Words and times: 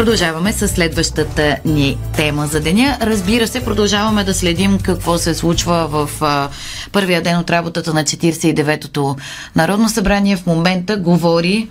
Продължаваме 0.00 0.52
с 0.52 0.68
следващата 0.68 1.56
ни 1.64 1.98
тема 2.16 2.46
за 2.46 2.60
деня. 2.60 2.98
Разбира 3.02 3.46
се, 3.46 3.64
продължаваме 3.64 4.24
да 4.24 4.34
следим 4.34 4.78
какво 4.78 5.18
се 5.18 5.34
случва 5.34 5.86
в 5.86 6.10
а, 6.20 6.48
първия 6.92 7.22
ден 7.22 7.38
от 7.38 7.50
работата 7.50 7.94
на 7.94 8.04
49-то 8.04 9.16
Народно 9.56 9.88
събрание. 9.88 10.36
В 10.36 10.46
момента 10.46 10.96
говори 10.96 11.68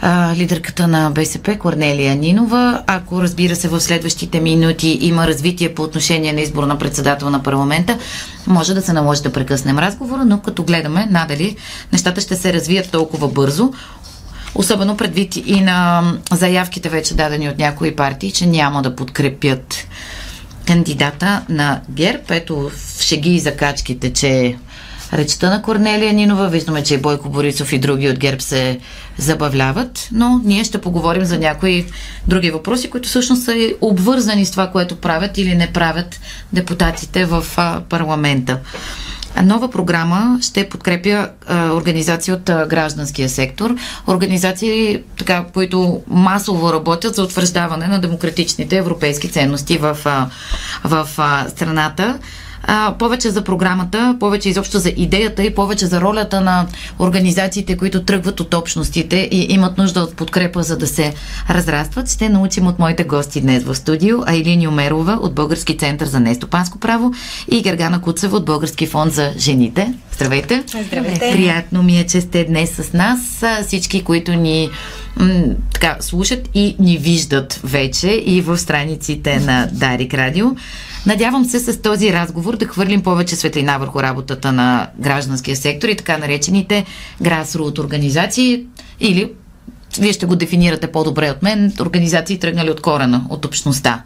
а, 0.00 0.34
лидерката 0.36 0.86
на 0.86 1.10
БСП 1.10 1.58
Корнелия 1.58 2.14
Нинова. 2.14 2.82
Ако 2.86 3.22
разбира 3.22 3.56
се 3.56 3.68
в 3.68 3.80
следващите 3.80 4.40
минути 4.40 4.98
има 5.00 5.26
развитие 5.26 5.74
по 5.74 5.82
отношение 5.82 6.32
на 6.32 6.40
избор 6.40 6.64
на 6.64 6.78
председател 6.78 7.30
на 7.30 7.42
парламента, 7.42 7.98
може 8.46 8.74
да 8.74 8.82
се 8.82 8.92
наложи 8.92 9.22
да 9.22 9.32
прекъснем 9.32 9.78
разговора, 9.78 10.24
но 10.24 10.40
като 10.40 10.62
гледаме 10.62 11.06
надали 11.10 11.56
нещата 11.92 12.20
ще 12.20 12.36
се 12.36 12.52
развият 12.52 12.90
толкова 12.90 13.28
бързо. 13.28 13.72
Особено 14.54 14.96
предвид 14.96 15.36
и 15.36 15.60
на 15.60 16.02
заявките 16.32 16.88
вече 16.88 17.14
дадени 17.14 17.48
от 17.48 17.58
някои 17.58 17.96
партии, 17.96 18.32
че 18.32 18.46
няма 18.46 18.82
да 18.82 18.96
подкрепят 18.96 19.86
кандидата 20.66 21.42
на 21.48 21.80
ГЕРБ. 21.90 22.22
Ето 22.30 22.70
в 22.96 23.02
шеги 23.02 23.30
и 23.30 23.40
закачките, 23.40 24.12
че 24.12 24.56
речта 25.12 25.50
на 25.50 25.62
Корнелия 25.62 26.12
Нинова. 26.12 26.48
Виждаме, 26.48 26.82
че 26.82 26.94
и 26.94 26.98
Бойко 26.98 27.28
Борисов 27.28 27.72
и 27.72 27.78
други 27.78 28.08
от 28.08 28.18
ГЕРБ 28.18 28.40
се 28.40 28.78
забавляват, 29.18 30.08
но 30.12 30.40
ние 30.44 30.64
ще 30.64 30.80
поговорим 30.80 31.24
за 31.24 31.38
някои 31.38 31.86
други 32.28 32.50
въпроси, 32.50 32.90
които 32.90 33.08
всъщност 33.08 33.42
са 33.44 33.70
обвързани 33.80 34.46
с 34.46 34.50
това, 34.50 34.70
което 34.70 34.96
правят 34.96 35.38
или 35.38 35.54
не 35.54 35.72
правят 35.72 36.20
депутатите 36.52 37.24
в 37.24 37.44
парламента. 37.88 38.58
Нова 39.36 39.70
програма 39.70 40.38
ще 40.42 40.68
подкрепя 40.68 41.28
а, 41.46 41.66
организации 41.66 42.32
от 42.32 42.48
а, 42.48 42.66
гражданския 42.66 43.28
сектор, 43.28 43.74
организации, 44.06 45.02
така, 45.18 45.44
които 45.44 46.02
масово 46.06 46.72
работят 46.72 47.14
за 47.14 47.22
утвърждаване 47.22 47.86
на 47.86 48.00
демократичните 48.00 48.76
европейски 48.76 49.28
ценности 49.28 49.78
в, 49.78 49.98
а, 50.04 50.30
в 50.84 51.08
а, 51.18 51.48
страната 51.48 52.18
а, 52.62 52.94
повече 52.98 53.30
за 53.30 53.44
програмата, 53.44 54.16
повече 54.20 54.48
изобщо 54.48 54.78
за 54.78 54.92
идеята 54.96 55.42
и 55.42 55.54
повече 55.54 55.86
за 55.86 56.00
ролята 56.00 56.40
на 56.40 56.66
организациите, 56.98 57.76
които 57.76 58.02
тръгват 58.02 58.40
от 58.40 58.54
общностите 58.54 59.16
и 59.16 59.46
имат 59.50 59.78
нужда 59.78 60.00
от 60.00 60.16
подкрепа, 60.16 60.62
за 60.62 60.78
да 60.78 60.86
се 60.86 61.14
разрастват. 61.50 62.10
Ще 62.10 62.28
научим 62.28 62.66
от 62.66 62.78
моите 62.78 63.04
гости 63.04 63.40
днес 63.40 63.64
в 63.64 63.74
студио 63.74 64.18
Айлини 64.26 64.68
Омерова 64.68 65.18
от 65.22 65.34
Български 65.34 65.78
център 65.78 66.06
за 66.06 66.20
нестопанско 66.20 66.78
право 66.78 67.12
и 67.50 67.62
Гергана 67.62 68.00
Куцева 68.00 68.36
от 68.36 68.44
Български 68.44 68.86
фонд 68.86 69.12
за 69.12 69.32
жените. 69.38 69.94
Здравейте! 70.12 70.64
Здравейте! 70.86 71.30
Приятно 71.32 71.82
ми 71.82 71.98
е, 71.98 72.06
че 72.06 72.20
сте 72.20 72.44
днес 72.44 72.70
с 72.70 72.92
нас. 72.92 73.44
Всички, 73.66 74.04
които 74.04 74.32
ни 74.32 74.70
така, 75.72 75.96
слушат 76.00 76.48
и 76.54 76.76
ни 76.78 76.98
виждат 76.98 77.60
вече 77.64 78.08
и 78.08 78.40
в 78.40 78.58
страниците 78.58 79.40
на 79.40 79.68
Дарик 79.72 80.14
Радио. 80.14 80.46
Надявам 81.06 81.44
се 81.44 81.60
с 81.60 81.82
този 81.82 82.12
разговор 82.12 82.56
да 82.56 82.66
хвърлим 82.66 83.02
повече 83.02 83.36
светлина 83.36 83.78
върху 83.78 84.02
работата 84.02 84.52
на 84.52 84.88
гражданския 84.98 85.56
сектор 85.56 85.88
и 85.88 85.96
така 85.96 86.18
наречените 86.18 86.84
grassroot 87.22 87.78
организации 87.78 88.64
или 89.00 89.32
вие 89.98 90.12
ще 90.12 90.26
го 90.26 90.36
дефинирате 90.36 90.92
по-добре 90.92 91.30
от 91.30 91.42
мен, 91.42 91.72
организации 91.80 92.38
тръгнали 92.38 92.70
от 92.70 92.80
корена, 92.80 93.26
от 93.28 93.44
общността. 93.44 94.02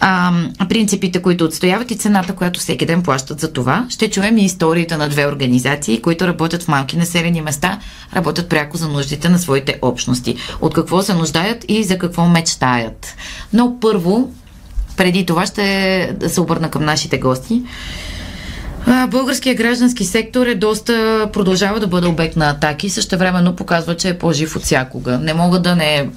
А, 0.00 0.32
принципите, 0.68 1.22
които 1.22 1.44
отстояват 1.44 1.90
и 1.90 1.96
цената, 1.96 2.32
която 2.32 2.60
всеки 2.60 2.86
ден 2.86 3.02
плащат 3.02 3.40
за 3.40 3.52
това. 3.52 3.86
Ще 3.88 4.10
чуем 4.10 4.38
и 4.38 4.44
историите 4.44 4.96
на 4.96 5.08
две 5.08 5.26
организации, 5.26 6.02
които 6.02 6.26
работят 6.26 6.62
в 6.62 6.68
малки 6.68 6.96
населени 6.96 7.40
места, 7.40 7.78
работят 8.16 8.48
пряко 8.48 8.76
за 8.76 8.88
нуждите 8.88 9.28
на 9.28 9.38
своите 9.38 9.78
общности. 9.82 10.36
От 10.60 10.74
какво 10.74 11.02
се 11.02 11.14
нуждаят 11.14 11.64
и 11.68 11.84
за 11.84 11.98
какво 11.98 12.28
мечтаят. 12.28 13.14
Но 13.52 13.80
първо 13.80 14.30
преди 14.96 15.26
това 15.26 15.46
ще 15.46 16.16
се 16.28 16.40
обърна 16.40 16.70
към 16.70 16.84
нашите 16.84 17.18
гости. 17.18 17.62
Българският 19.08 19.56
граждански 19.56 20.04
сектор 20.04 20.46
е 20.46 20.54
доста, 20.54 21.28
продължава 21.32 21.80
да 21.80 21.86
бъде 21.86 22.06
обект 22.06 22.36
на 22.36 22.50
атаки, 22.50 22.90
също 22.90 23.18
времено 23.18 23.56
показва, 23.56 23.96
че 23.96 24.08
е 24.08 24.18
по-жив 24.18 24.56
от 24.56 24.62
всякога. 24.62 25.18
Не 25.18 25.34
мога 25.34 25.60
да 25.60 25.76
не 25.76 26.08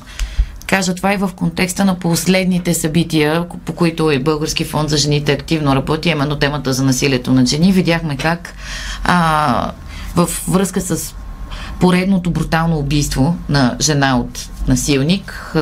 кажа 0.69 0.96
това 0.96 1.13
и 1.13 1.18
в 1.18 1.31
контекста 1.35 1.85
на 1.85 2.00
последните 2.00 2.74
събития, 2.74 3.46
по 3.66 3.74
които 3.74 4.12
и 4.12 4.19
Български 4.19 4.63
фонд 4.63 4.90
за 4.90 4.97
жените 4.97 5.31
активно 5.31 5.75
работи, 5.75 6.09
именно 6.09 6.35
темата 6.35 6.74
за 6.74 6.84
насилието 6.84 7.34
над 7.34 7.47
жени. 7.47 7.72
Видяхме 7.72 8.18
как 8.18 8.53
а, 9.03 9.72
в 10.16 10.30
връзка 10.47 10.81
с 10.81 11.16
поредното 11.80 12.31
брутално 12.31 12.78
убийство 12.78 13.38
на 13.50 13.78
жена 13.81 14.19
от 14.19 14.50
насилник, 14.68 15.56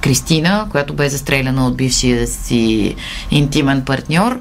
Кристина, 0.00 0.66
която 0.70 0.94
бе 0.94 1.08
застреляна 1.08 1.66
от 1.66 1.76
бившия 1.76 2.26
си 2.26 2.94
интимен 3.30 3.84
партньор. 3.84 4.40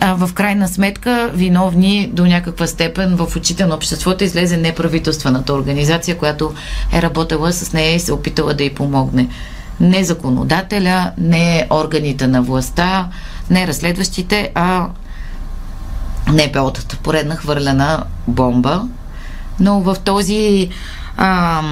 А 0.00 0.14
в 0.14 0.34
крайна 0.34 0.68
сметка, 0.68 1.30
виновни 1.34 2.10
до 2.12 2.26
някаква 2.26 2.66
степен 2.66 3.16
в 3.16 3.36
очите 3.36 3.66
на 3.66 3.74
обществото 3.74 4.24
излезе 4.24 4.56
неправителствената 4.56 5.54
организация, 5.54 6.18
която 6.18 6.54
е 6.92 7.02
работила 7.02 7.52
с 7.52 7.72
нея 7.72 7.94
и 7.94 8.00
се 8.00 8.12
опитала 8.12 8.54
да 8.54 8.64
й 8.64 8.74
помогне. 8.74 9.28
Не 9.80 10.04
законодателя, 10.04 11.12
не 11.18 11.66
органите 11.70 12.26
на 12.26 12.42
властта, 12.42 13.08
не 13.50 13.66
разследващите, 13.66 14.50
а 14.54 14.88
НПО-тата. 16.26 16.96
Поредна 16.96 17.36
хвърлена 17.36 18.04
бомба. 18.28 18.82
Но 19.60 19.80
в 19.80 19.96
този 20.04 20.70
а, 21.16 21.62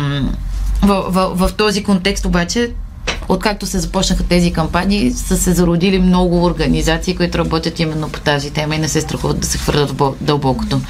в, 0.82 1.04
в, 1.08 1.48
в 1.48 1.52
този 1.56 1.84
контекст 1.84 2.24
обаче 2.24 2.70
откакто 3.28 3.66
се 3.66 3.78
започнаха 3.78 4.25
тези 4.25 4.53
кампании, 4.53 5.12
са 5.12 5.37
се 5.37 5.53
зародили 5.53 5.99
много 5.99 6.44
организации, 6.44 7.16
които 7.16 7.38
работят 7.38 7.81
именно 7.81 8.09
по 8.09 8.21
тази 8.21 8.50
тема 8.50 8.75
и 8.75 8.78
не 8.78 8.88
се 8.88 9.00
страхуват 9.00 9.41
да 9.41 9.47
се 9.47 9.59
хвърлят 9.59 9.91
в 9.91 10.15
дълбокото. 10.21 10.81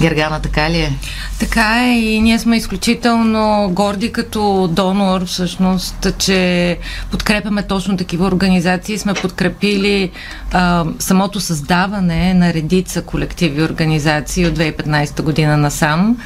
Гергана, 0.00 0.40
така 0.40 0.70
ли 0.70 0.78
е? 0.78 0.92
Така 1.40 1.84
е 1.84 1.98
и 1.98 2.20
ние 2.20 2.38
сме 2.38 2.56
изключително 2.56 3.70
горди 3.72 4.12
като 4.12 4.68
донор, 4.72 5.24
всъщност, 5.24 6.06
че 6.18 6.78
подкрепяме 7.10 7.62
точно 7.62 7.96
такива 7.96 8.26
организации. 8.26 8.98
Сме 8.98 9.14
подкрепили 9.14 10.10
а, 10.52 10.84
самото 10.98 11.40
създаване 11.40 12.34
на 12.34 12.54
редица 12.54 13.02
колективи 13.02 13.62
организации 13.62 14.46
от 14.46 14.58
2015 14.58 15.22
година 15.22 15.56
насам. 15.56 16.16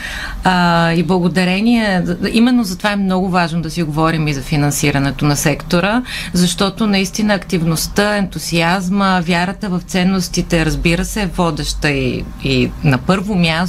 А, 0.45 0.93
и 0.93 1.03
благодарение, 1.03 2.05
именно 2.33 2.65
за 2.65 2.79
това 2.79 2.93
е 2.93 2.97
много 2.97 3.29
важно 3.29 3.63
да 3.63 3.71
си 3.71 3.83
говорим 3.83 4.29
и 4.29 4.35
за 4.35 4.43
финансирането 4.43 5.25
на 5.25 5.37
сектора, 5.37 6.03
защото 6.33 6.87
наистина 6.87 7.35
активността, 7.35 8.17
ентусиазма, 8.17 9.21
вярата 9.25 9.69
в 9.69 9.81
ценностите, 9.87 10.67
разбира 10.67 11.05
се, 11.05 11.23
е 11.23 11.27
водеща 11.27 11.91
и, 11.91 12.25
и 12.45 12.71
на 12.85 12.99
първо 12.99 13.35
място, 13.35 13.60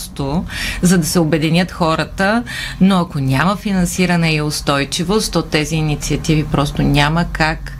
за 0.81 0.97
да 0.97 1.05
се 1.05 1.19
обединят 1.19 1.71
хората, 1.71 2.43
но 2.81 2.99
ако 2.99 3.19
няма 3.19 3.55
финансиране 3.55 4.33
и 4.33 4.41
устойчивост 4.41 5.35
от 5.35 5.49
тези 5.49 5.75
инициативи, 5.75 6.43
просто 6.43 6.81
няма 6.81 7.25
как 7.31 7.77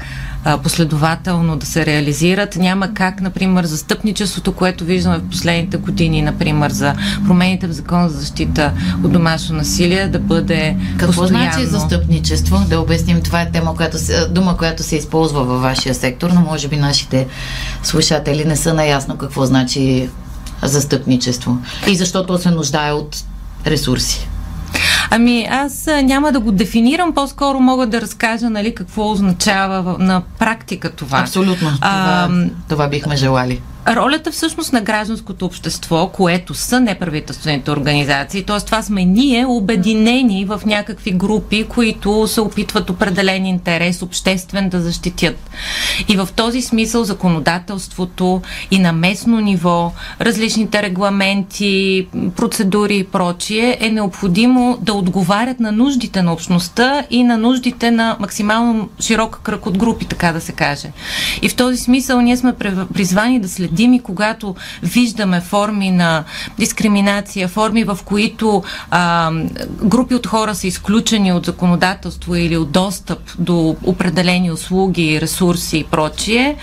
последователно 0.63 1.57
да 1.57 1.65
се 1.65 1.85
реализират. 1.85 2.55
Няма 2.55 2.93
как, 2.93 3.21
например, 3.21 3.65
застъпничеството, 3.65 4.51
което 4.51 4.83
виждаме 4.83 5.17
в 5.17 5.29
последните 5.29 5.77
години, 5.77 6.21
например, 6.21 6.71
за 6.71 6.95
промените 7.27 7.67
в 7.67 7.71
закон 7.71 8.09
за 8.09 8.19
защита 8.19 8.73
от 9.03 9.11
домашно 9.11 9.55
насилие, 9.55 10.07
да 10.07 10.19
бъде 10.19 10.77
Какво 10.97 11.21
постоянно. 11.21 11.51
значи 11.53 11.65
застъпничество? 11.65 12.65
Да 12.69 12.79
обясним, 12.79 13.21
това 13.21 13.41
е 13.41 13.51
тема, 13.51 13.75
която 13.75 13.97
се, 13.97 14.27
дума, 14.27 14.57
която 14.57 14.83
се 14.83 14.95
използва 14.95 15.43
във 15.43 15.61
вашия 15.61 15.95
сектор, 15.95 16.29
но 16.29 16.41
може 16.41 16.67
би 16.67 16.77
нашите 16.77 17.27
слушатели 17.83 18.45
не 18.45 18.55
са 18.55 18.73
наясно 18.73 19.17
какво 19.17 19.45
значи 19.45 20.09
застъпничество. 20.61 21.57
И 21.87 21.95
защото 21.95 22.37
се 22.37 22.51
нуждае 22.51 22.91
от 22.91 23.17
ресурси. 23.67 24.27
Ами 25.09 25.47
аз 25.51 25.89
няма 26.03 26.31
да 26.31 26.39
го 26.39 26.51
дефинирам, 26.51 27.13
по-скоро 27.13 27.59
мога 27.59 27.87
да 27.87 28.01
разкажа 28.01 28.49
нали, 28.49 28.75
какво 28.75 29.11
означава 29.11 29.95
на 29.99 30.21
практика 30.39 30.91
това. 30.91 31.19
Абсолютно. 31.19 31.69
Това, 31.75 31.79
а, 31.81 32.29
това 32.69 32.87
бихме 32.87 33.15
желали 33.15 33.61
ролята 33.87 34.31
всъщност 34.31 34.73
на 34.73 34.81
гражданското 34.81 35.45
общество, 35.45 36.09
което 36.13 36.53
са 36.53 36.79
неправителствените 36.79 37.71
организации, 37.71 38.43
т.е. 38.43 38.59
това 38.59 38.81
сме 38.81 39.05
ние, 39.05 39.45
обединени 39.45 40.45
в 40.45 40.61
някакви 40.65 41.11
групи, 41.11 41.65
които 41.69 42.27
се 42.27 42.41
опитват 42.41 42.89
определен 42.89 43.45
интерес 43.45 44.01
обществен 44.01 44.69
да 44.69 44.81
защитят. 44.81 45.49
И 46.07 46.17
в 46.17 46.29
този 46.35 46.61
смисъл 46.61 47.03
законодателството 47.03 48.41
и 48.71 48.79
на 48.79 48.93
местно 48.93 49.39
ниво, 49.39 49.91
различните 50.21 50.81
регламенти, 50.81 52.07
процедури 52.35 52.97
и 52.97 53.03
прочие 53.03 53.77
е 53.79 53.89
необходимо 53.89 54.77
да 54.81 54.93
отговарят 54.93 55.59
на 55.59 55.71
нуждите 55.71 56.21
на 56.21 56.33
общността 56.33 57.03
и 57.09 57.23
на 57.23 57.37
нуждите 57.37 57.91
на 57.91 58.17
максимално 58.19 58.89
широк 58.99 59.39
кръг 59.43 59.65
от 59.65 59.77
групи, 59.77 60.05
така 60.05 60.31
да 60.31 60.41
се 60.41 60.51
каже. 60.51 60.91
И 61.41 61.49
в 61.49 61.55
този 61.55 61.77
смисъл 61.77 62.21
ние 62.21 62.37
сме 62.37 62.53
призвани 62.93 63.39
да 63.39 63.49
следим 63.49 63.70
следим 63.71 63.93
и 63.93 63.99
когато 63.99 64.55
виждаме 64.83 65.41
форми 65.41 65.91
на 65.91 66.23
дискриминация, 66.59 67.47
форми 67.47 67.83
в 67.83 67.99
които 68.05 68.63
а, 68.91 69.31
групи 69.83 70.15
от 70.15 70.27
хора 70.27 70.55
са 70.55 70.67
изключени 70.67 71.33
от 71.33 71.45
законодателство 71.45 72.35
или 72.35 72.57
от 72.57 72.71
достъп 72.71 73.19
до 73.39 73.75
определени 73.83 74.51
услуги, 74.51 75.21
ресурси 75.21 75.77
и 75.77 75.83
прочие, 75.83 76.55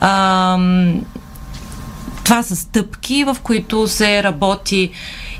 а, 0.00 0.58
това 2.24 2.42
са 2.42 2.56
стъпки, 2.56 3.24
в 3.24 3.36
които 3.42 3.88
се 3.88 4.22
работи 4.22 4.90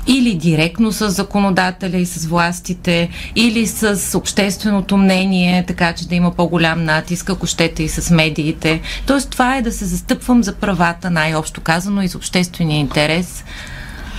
или 0.07 0.35
директно 0.35 0.91
с 0.91 1.09
законодателя 1.09 1.97
и 1.97 2.05
с 2.05 2.25
властите, 2.25 3.09
или 3.35 3.67
с 3.67 4.17
общественото 4.17 4.97
мнение, 4.97 5.63
така 5.67 5.93
че 5.93 6.07
да 6.07 6.15
има 6.15 6.31
по-голям 6.31 6.83
натиск, 6.83 7.29
ако 7.29 7.47
щете 7.47 7.83
и 7.83 7.89
с 7.89 8.09
медиите. 8.09 8.81
Тоест 9.07 9.29
това 9.29 9.57
е 9.57 9.61
да 9.61 9.71
се 9.71 9.85
застъпвам 9.85 10.43
за 10.43 10.53
правата, 10.55 11.09
най-общо 11.09 11.61
казано, 11.61 12.01
и 12.01 12.07
за 12.07 12.17
обществения 12.17 12.79
интерес. 12.79 13.43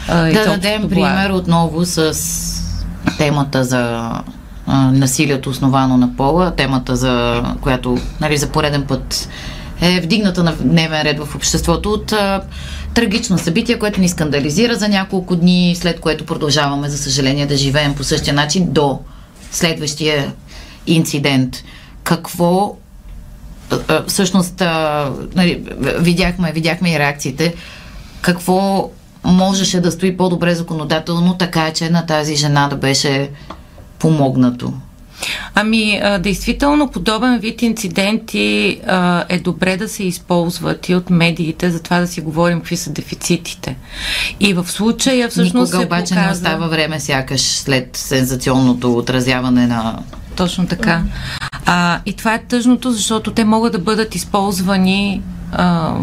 А, 0.08 0.32
да 0.32 0.44
дадем 0.44 0.88
пример 0.88 1.30
отново 1.30 1.84
с 1.84 2.14
темата 3.18 3.64
за 3.64 4.10
а, 4.66 4.90
насилието 4.92 5.50
основано 5.50 5.96
на 5.96 6.16
пола, 6.16 6.50
темата 6.56 6.96
за 6.96 7.42
която 7.60 7.98
нали, 8.20 8.36
за 8.36 8.46
пореден 8.46 8.82
път 8.82 9.28
е 9.80 10.00
вдигната 10.00 10.44
на 10.44 10.56
дневен 10.56 11.02
ред 11.02 11.18
в 11.18 11.34
обществото 11.34 11.90
от 11.90 12.12
трагично 12.94 13.38
събитие, 13.38 13.78
което 13.78 14.00
ни 14.00 14.08
скандализира 14.08 14.74
за 14.74 14.88
няколко 14.88 15.36
дни, 15.36 15.76
след 15.78 16.00
което 16.00 16.26
продължаваме, 16.26 16.88
за 16.88 16.98
съжаление, 16.98 17.46
да 17.46 17.56
живеем 17.56 17.94
по 17.94 18.04
същия 18.04 18.34
начин 18.34 18.72
до 18.72 19.00
следващия 19.50 20.32
инцидент. 20.86 21.56
Какво 22.04 22.76
всъщност 24.06 24.60
нали, 25.34 25.64
видяхме, 25.98 26.52
видяхме 26.52 26.92
и 26.92 26.98
реакциите. 26.98 27.54
Какво 28.20 28.90
можеше 29.24 29.80
да 29.80 29.92
стои 29.92 30.16
по-добре 30.16 30.54
законодателно, 30.54 31.34
така 31.38 31.72
че 31.72 31.90
на 31.90 32.06
тази 32.06 32.36
жена 32.36 32.68
да 32.68 32.76
беше 32.76 33.30
помогнато? 33.98 34.72
Ами, 35.54 36.00
а, 36.02 36.18
действително, 36.18 36.90
подобен 36.90 37.38
вид 37.38 37.62
инциденти 37.62 38.80
а, 38.86 39.24
е 39.28 39.38
добре 39.38 39.76
да 39.76 39.88
се 39.88 40.04
използват 40.04 40.88
и 40.88 40.94
от 40.94 41.10
медиите, 41.10 41.70
за 41.70 41.82
това 41.82 42.00
да 42.00 42.06
си 42.06 42.20
говорим 42.20 42.58
какви 42.58 42.76
са 42.76 42.90
дефицитите. 42.90 43.76
И 44.40 44.54
в 44.54 44.70
случая 44.70 45.28
всъщност 45.28 45.72
Никога 45.72 45.86
обаче 45.86 46.14
показва... 46.14 46.26
не 46.26 46.32
остава 46.32 46.66
време, 46.66 47.00
сякаш 47.00 47.40
след 47.40 47.96
сензационното 47.96 48.96
отразяване 48.96 49.66
на 49.66 49.98
точно 50.36 50.66
така. 50.66 51.02
А, 51.66 52.00
и 52.06 52.12
това 52.12 52.34
е 52.34 52.42
тъжното, 52.42 52.92
защото 52.92 53.30
те 53.30 53.44
могат 53.44 53.72
да 53.72 53.78
бъдат 53.78 54.14
използвани 54.14 55.22
а, 55.52 55.94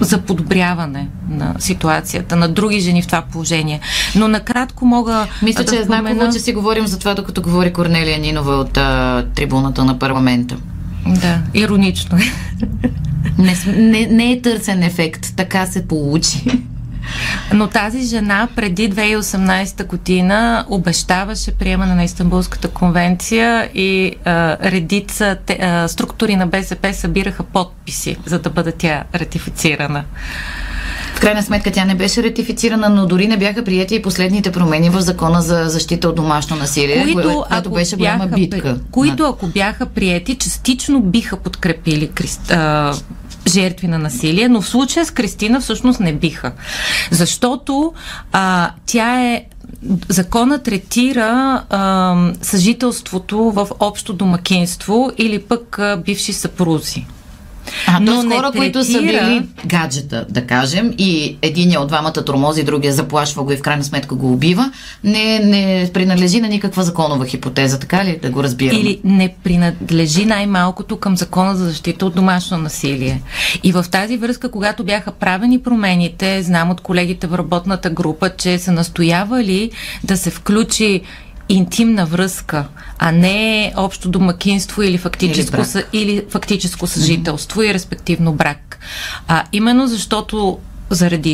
за 0.00 0.18
подобряване 0.18 1.08
на 1.30 1.54
ситуацията 1.58 2.36
на 2.36 2.48
други 2.48 2.80
жени 2.80 3.02
в 3.02 3.06
това 3.06 3.22
положение. 3.22 3.80
Но 4.14 4.28
накратко 4.28 4.86
мога. 4.86 5.26
Мисля, 5.42 5.64
да 5.64 5.72
че 5.72 5.80
е 5.80 5.84
знаково, 5.84 6.32
че 6.32 6.38
си 6.38 6.52
говорим 6.52 6.86
за 6.86 6.98
това, 6.98 7.14
докато 7.14 7.42
говори 7.42 7.72
Корнелия 7.72 8.18
Нинова 8.18 8.54
от 8.54 8.76
а, 8.76 9.24
трибуната 9.34 9.84
на 9.84 9.98
парламента. 9.98 10.56
Да, 11.06 11.38
иронично 11.54 12.18
е. 12.18 12.22
Не, 13.38 13.56
не, 13.66 14.06
не 14.06 14.32
е 14.32 14.42
търсен 14.42 14.82
ефект, 14.82 15.32
така 15.36 15.66
се 15.66 15.88
получи. 15.88 16.60
Но 17.52 17.66
тази 17.66 18.02
жена 18.06 18.48
преди 18.56 18.90
2018 18.90 19.86
година 19.86 20.64
обещаваше 20.68 21.52
приемане 21.52 21.94
на 21.94 22.04
Истанбулската 22.04 22.68
конвенция 22.68 23.70
и 23.74 24.14
а, 24.24 24.56
редица 24.70 25.36
те, 25.46 25.58
а, 25.62 25.88
структури 25.88 26.36
на 26.36 26.46
БСП 26.46 26.94
събираха 26.94 27.42
подписи, 27.42 28.16
за 28.26 28.38
да 28.38 28.50
бъде 28.50 28.72
тя 28.72 29.04
ратифицирана. 29.14 30.04
В 31.18 31.20
крайна 31.20 31.42
сметка 31.42 31.70
тя 31.70 31.84
не 31.84 31.94
беше 31.94 32.22
ратифицирана, 32.22 32.88
но 32.88 33.06
дори 33.06 33.26
не 33.26 33.36
бяха 33.36 33.64
прияти 33.64 33.94
и 33.94 34.02
последните 34.02 34.52
промени 34.52 34.90
в 34.90 35.00
закона 35.00 35.42
за 35.42 35.64
защита 35.68 36.08
от 36.08 36.16
домашно 36.16 36.56
насилие, 36.56 37.12
които, 37.12 37.44
което 37.50 37.70
беше 37.70 37.96
голяма 37.96 38.26
битка. 38.26 38.78
Които, 38.90 39.24
ако 39.24 39.46
бяха 39.46 39.86
прияти, 39.86 40.34
частично 40.34 41.00
биха 41.00 41.36
подкрепили 41.36 42.10
а, 42.50 42.94
жертви 43.48 43.88
на 43.88 43.98
насилие, 43.98 44.48
но 44.48 44.60
в 44.60 44.68
случая 44.68 45.06
с 45.06 45.10
Кристина 45.10 45.60
всъщност 45.60 46.00
не 46.00 46.12
биха. 46.12 46.52
Защото 47.10 47.92
а, 48.32 48.70
тя 48.86 49.24
е 49.24 49.44
Закона 50.08 50.62
третира 50.62 51.62
а, 51.70 52.16
съжителството 52.42 53.38
в 53.38 53.68
общо 53.80 54.12
домакинство 54.12 55.10
или 55.18 55.38
пък 55.38 55.78
а, 55.78 56.02
бивши 56.04 56.32
съпрузи. 56.32 57.06
А, 57.86 58.00
но 58.00 58.16
хора, 58.16 58.28
третира... 58.28 58.52
които 58.52 58.84
са 58.84 59.00
били 59.02 59.42
гаджета, 59.66 60.26
да 60.28 60.46
кажем, 60.46 60.94
и 60.98 61.36
един 61.42 61.78
от 61.78 61.88
двамата 61.88 62.12
тормози, 62.12 62.62
другия 62.62 62.92
заплашва 62.92 63.42
го 63.42 63.52
и 63.52 63.56
в 63.56 63.62
крайна 63.62 63.84
сметка 63.84 64.14
го 64.14 64.32
убива, 64.32 64.72
не, 65.04 65.38
не 65.38 65.90
принадлежи 65.94 66.40
на 66.40 66.48
никаква 66.48 66.82
законова 66.82 67.26
хипотеза, 67.26 67.78
така 67.78 68.04
ли 68.04 68.18
да 68.22 68.30
го 68.30 68.42
разбирам? 68.42 68.78
Или 68.78 69.00
не 69.04 69.34
принадлежи 69.44 70.24
най-малкото 70.24 70.96
към 70.96 71.16
закона 71.16 71.56
за 71.56 71.64
защита 71.64 72.06
от 72.06 72.14
домашно 72.14 72.58
насилие. 72.58 73.22
И 73.62 73.72
в 73.72 73.84
тази 73.90 74.16
връзка, 74.16 74.50
когато 74.50 74.84
бяха 74.84 75.12
правени 75.12 75.58
промените, 75.58 76.42
знам 76.42 76.70
от 76.70 76.80
колегите 76.80 77.26
в 77.26 77.38
работната 77.38 77.90
група, 77.90 78.30
че 78.30 78.58
са 78.58 78.72
настоявали 78.72 79.70
да 80.04 80.16
се 80.16 80.30
включи 80.30 81.00
интимна 81.48 82.06
връзка, 82.06 82.66
а 82.98 83.12
не 83.12 83.72
общо 83.76 84.08
домакинство 84.08 84.82
или 84.82 84.98
фактическо, 84.98 85.56
или, 85.56 85.64
съ, 85.64 85.84
или 85.92 86.24
фактическо 86.30 86.86
съжителство 86.86 87.60
mm-hmm. 87.60 87.70
и 87.70 87.74
респективно 87.74 88.32
брак. 88.32 88.78
А, 89.28 89.44
именно 89.52 89.86
защото 89.86 90.58
заради 90.90 91.30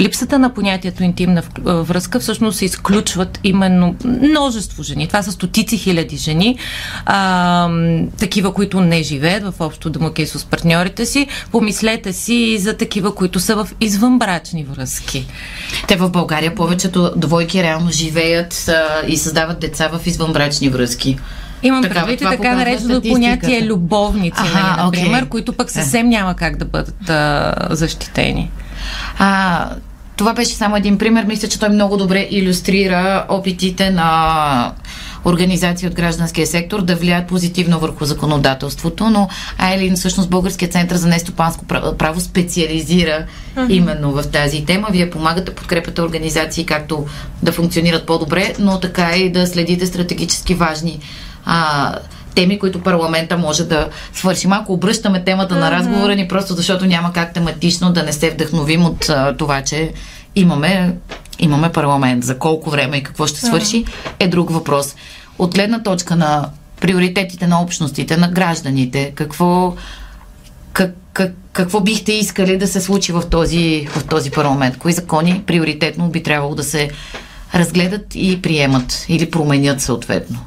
липсата 0.00 0.38
на 0.38 0.54
понятието 0.54 1.04
интимна 1.04 1.42
връзка 1.64 2.20
всъщност 2.20 2.58
се 2.58 2.64
изключват 2.64 3.40
именно 3.44 3.96
множество 4.04 4.82
жени. 4.82 5.08
Това 5.08 5.22
са 5.22 5.32
стотици 5.32 5.76
хиляди 5.76 6.16
жени, 6.16 6.58
а, 7.06 7.68
такива, 8.18 8.54
които 8.54 8.80
не 8.80 9.02
живеят 9.02 9.44
в 9.44 9.60
общо 9.60 9.90
домакинство 9.90 10.38
с 10.38 10.44
партньорите 10.44 11.06
си. 11.06 11.26
Помислете 11.52 12.12
си 12.12 12.58
за 12.58 12.76
такива, 12.76 13.14
които 13.14 13.40
са 13.40 13.56
в 13.56 13.68
извънбрачни 13.80 14.64
връзки. 14.64 15.26
Те 15.88 15.96
в 15.96 16.10
България 16.10 16.54
повечето 16.54 17.12
двойки 17.16 17.62
реално 17.62 17.90
живеят 17.90 18.68
а, 18.68 19.06
и 19.06 19.16
създават 19.16 19.60
деца 19.60 19.88
в 19.88 20.06
извънбрачни 20.06 20.68
връзки. 20.68 21.18
Имам 21.62 21.82
така, 21.82 21.94
предвид 21.94 22.20
и 22.20 22.24
така 22.24 22.54
нареченото 22.54 23.08
понятие 23.08 23.62
любовници, 23.62 24.40
Аха, 24.40 24.60
нали, 24.60 24.84
например, 24.84 25.24
okay. 25.24 25.28
които 25.28 25.52
пък 25.52 25.70
съвсем 25.70 26.08
няма 26.08 26.36
как 26.36 26.56
да 26.56 26.64
бъдат 26.64 27.10
а, 27.10 27.54
защитени. 27.70 28.50
А, 29.18 29.70
това 30.16 30.34
беше 30.34 30.54
само 30.54 30.76
един 30.76 30.98
пример. 30.98 31.24
Мисля, 31.24 31.48
че 31.48 31.58
той 31.58 31.68
много 31.68 31.96
добре 31.96 32.28
иллюстрира 32.30 33.26
опитите 33.28 33.90
на 33.90 34.72
организации 35.24 35.88
от 35.88 35.94
гражданския 35.94 36.46
сектор 36.46 36.82
да 36.82 36.96
влияят 36.96 37.28
позитивно 37.28 37.78
върху 37.78 38.04
законодателството, 38.04 39.10
но 39.10 39.28
Айлин, 39.58 39.96
всъщност 39.96 40.30
Българския 40.30 40.68
център 40.68 40.96
за 40.96 41.08
нестопанско 41.08 41.64
право 41.98 42.20
специализира 42.20 43.26
uh-huh. 43.56 43.72
именно 43.72 44.12
в 44.12 44.22
тази 44.22 44.64
тема. 44.64 44.88
Вие 44.90 45.10
помагате, 45.10 45.54
подкрепяте 45.54 46.02
организации 46.02 46.66
както 46.66 47.06
да 47.42 47.52
функционират 47.52 48.06
по-добре, 48.06 48.54
но 48.58 48.80
така 48.80 49.16
и 49.16 49.32
да 49.32 49.46
следите 49.46 49.86
стратегически 49.86 50.54
важни 50.54 51.00
а, 51.44 51.94
теми, 52.34 52.58
които 52.58 52.82
парламента 52.82 53.38
може 53.38 53.64
да 53.64 53.88
свърши. 54.12 54.46
Малко 54.46 54.72
обръщаме 54.72 55.24
темата 55.24 55.54
mm-hmm. 55.54 55.60
на 55.60 55.70
разговора 55.70 56.14
ни, 56.14 56.28
просто 56.28 56.54
защото 56.54 56.86
няма 56.86 57.12
как 57.12 57.34
тематично 57.34 57.92
да 57.92 58.02
не 58.02 58.12
се 58.12 58.30
вдъхновим 58.30 58.84
от 58.84 59.08
а, 59.08 59.36
това, 59.36 59.62
че 59.62 59.92
имаме, 60.34 60.94
имаме 61.38 61.72
парламент. 61.72 62.24
За 62.24 62.38
колко 62.38 62.70
време 62.70 62.96
и 62.96 63.02
какво 63.02 63.26
ще 63.26 63.40
свърши 63.40 63.84
е 64.18 64.28
друг 64.28 64.50
въпрос. 64.50 64.94
От 65.38 65.54
гледна 65.54 65.82
точка 65.82 66.16
на 66.16 66.48
приоритетите 66.80 67.46
на 67.46 67.62
общностите, 67.62 68.16
на 68.16 68.28
гражданите, 68.28 69.12
какво, 69.14 69.74
как, 70.72 70.94
как, 71.12 71.32
какво 71.52 71.80
бихте 71.80 72.12
искали 72.12 72.58
да 72.58 72.66
се 72.66 72.80
случи 72.80 73.12
в 73.12 73.22
този, 73.30 73.86
в 73.90 74.04
този 74.04 74.30
парламент? 74.30 74.78
Кои 74.78 74.92
закони 74.92 75.42
приоритетно 75.46 76.08
би 76.08 76.22
трябвало 76.22 76.54
да 76.54 76.64
се 76.64 76.90
разгледат 77.54 78.06
и 78.14 78.42
приемат 78.42 79.04
или 79.08 79.30
променят 79.30 79.80
съответно? 79.80 80.38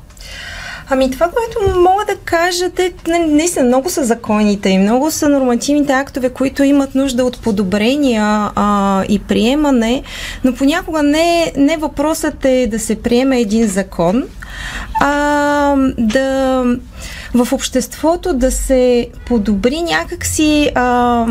Ами 0.89 1.11
това, 1.11 1.29
което 1.29 1.79
мога 1.79 2.05
да 2.05 2.15
кажа, 2.15 2.69
те 2.69 2.93
наистина 3.07 3.65
много 3.65 3.89
са 3.89 4.05
законите 4.05 4.69
и 4.69 4.77
много 4.77 5.11
са 5.11 5.29
нормативните 5.29 5.93
актове, 5.93 6.29
които 6.29 6.63
имат 6.63 6.95
нужда 6.95 7.25
от 7.25 7.41
подобрения 7.41 8.51
а, 8.55 9.03
и 9.09 9.19
приемане, 9.19 10.03
но 10.43 10.53
понякога 10.53 11.03
не, 11.03 11.53
не 11.57 11.77
въпросът 11.77 12.45
е 12.45 12.67
да 12.67 12.79
се 12.79 13.01
приеме 13.01 13.39
един 13.39 13.67
закон, 13.67 14.23
а 15.01 15.75
да 15.97 16.63
в 17.33 17.53
обществото 17.53 18.33
да 18.33 18.51
се 18.51 19.07
подобри 19.25 19.81
някакси 19.81 20.71
а, 20.75 21.25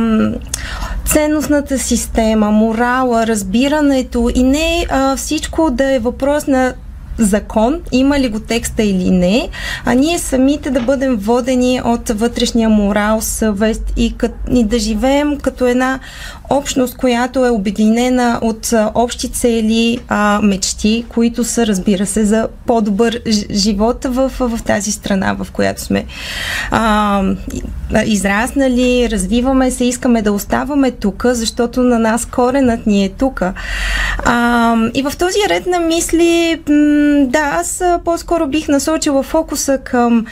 ценностната 1.06 1.78
система, 1.78 2.50
морала, 2.50 3.26
разбирането 3.26 4.30
и 4.34 4.42
не 4.42 4.86
а, 4.88 5.16
всичко 5.16 5.70
да 5.70 5.92
е 5.92 5.98
въпрос 5.98 6.46
на 6.46 6.75
закон, 7.18 7.80
има 7.92 8.20
ли 8.20 8.28
го 8.28 8.40
текста 8.40 8.82
или 8.82 9.11
не, 9.11 9.49
а 9.85 9.94
ние 9.94 10.18
самите 10.18 10.70
да 10.70 10.80
бъдем 10.80 11.16
водени 11.16 11.80
от 11.85 12.08
вътрешния 12.08 12.68
морал, 12.68 13.20
съвест 13.20 13.92
и, 13.96 14.16
кът, 14.16 14.35
и 14.50 14.64
да 14.64 14.78
живеем 14.78 15.38
като 15.38 15.66
една 15.66 16.00
общност, 16.50 16.96
която 16.96 17.46
е 17.46 17.50
обединена 17.50 18.38
от 18.42 18.72
общи 18.94 19.28
цели, 19.28 19.98
а, 20.08 20.40
мечти, 20.42 21.04
които 21.08 21.44
са, 21.44 21.66
разбира 21.66 22.06
се, 22.06 22.24
за 22.24 22.48
по-добър 22.66 23.20
живот 23.50 24.04
в, 24.04 24.32
в 24.40 24.62
тази 24.64 24.92
страна, 24.92 25.36
в 25.38 25.46
която 25.52 25.82
сме 25.82 26.04
а, 26.70 27.22
израснали, 28.06 29.10
развиваме 29.10 29.70
се, 29.70 29.84
искаме 29.84 30.22
да 30.22 30.32
оставаме 30.32 30.90
тук, 30.90 31.24
защото 31.26 31.82
на 31.82 31.98
нас 31.98 32.26
коренът 32.26 32.86
ни 32.86 33.04
е 33.04 33.08
тук. 33.08 33.42
и 34.94 35.02
в 35.02 35.12
този 35.18 35.38
ред 35.48 35.66
на 35.66 35.80
мисли, 35.80 36.62
да, 37.26 37.38
аз 37.40 37.82
по-скоро 38.04 38.46
бих 38.46 38.68
насочила 38.68 39.22
фокуса 39.22 39.78
към 39.78 40.26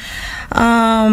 а, 0.50 1.08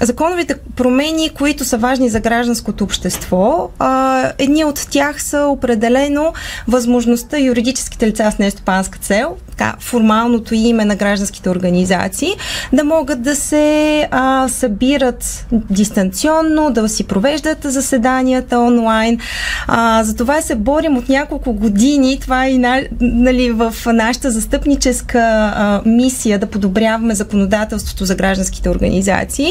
законовите 0.00 0.54
промени, 0.76 1.28
които 1.28 1.64
са 1.64 1.78
важни 1.78 2.08
за 2.08 2.20
гражданското 2.20 2.84
общество. 2.84 3.70
А, 3.78 4.32
едни 4.38 4.64
от 4.64 4.86
тях 4.90 5.22
са 5.22 5.46
определено 5.46 6.32
възможността 6.68 7.38
юридическите 7.38 8.06
лица 8.06 8.32
с 8.36 8.38
нестопанска 8.38 8.98
цел, 8.98 9.36
така, 9.60 9.76
формалното 9.80 10.54
име 10.54 10.84
на 10.84 10.96
гражданските 10.96 11.50
организации, 11.50 12.30
да 12.72 12.84
могат 12.84 13.22
да 13.22 13.36
се 13.36 14.08
а, 14.10 14.48
събират 14.48 15.46
дистанционно, 15.52 16.70
да 16.70 16.88
си 16.88 17.04
провеждат 17.04 17.58
заседанията 17.62 18.58
онлайн. 18.58 19.18
А, 19.66 20.04
за 20.04 20.16
това 20.16 20.40
се 20.40 20.54
борим 20.54 20.96
от 20.96 21.08
няколко 21.08 21.52
години. 21.52 22.18
Това 22.20 22.46
е 22.46 22.50
и 22.50 22.58
на, 22.58 22.82
нали, 23.00 23.50
в 23.50 23.74
нашата 23.86 24.30
застъпническа 24.30 25.18
а, 25.18 25.82
мисия 25.86 26.38
да 26.38 26.46
подобряваме 26.46 27.14
законодателството 27.14 28.04
за 28.04 28.14
гражданските 28.14 28.70
организации. 28.70 29.50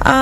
А, 0.00 0.12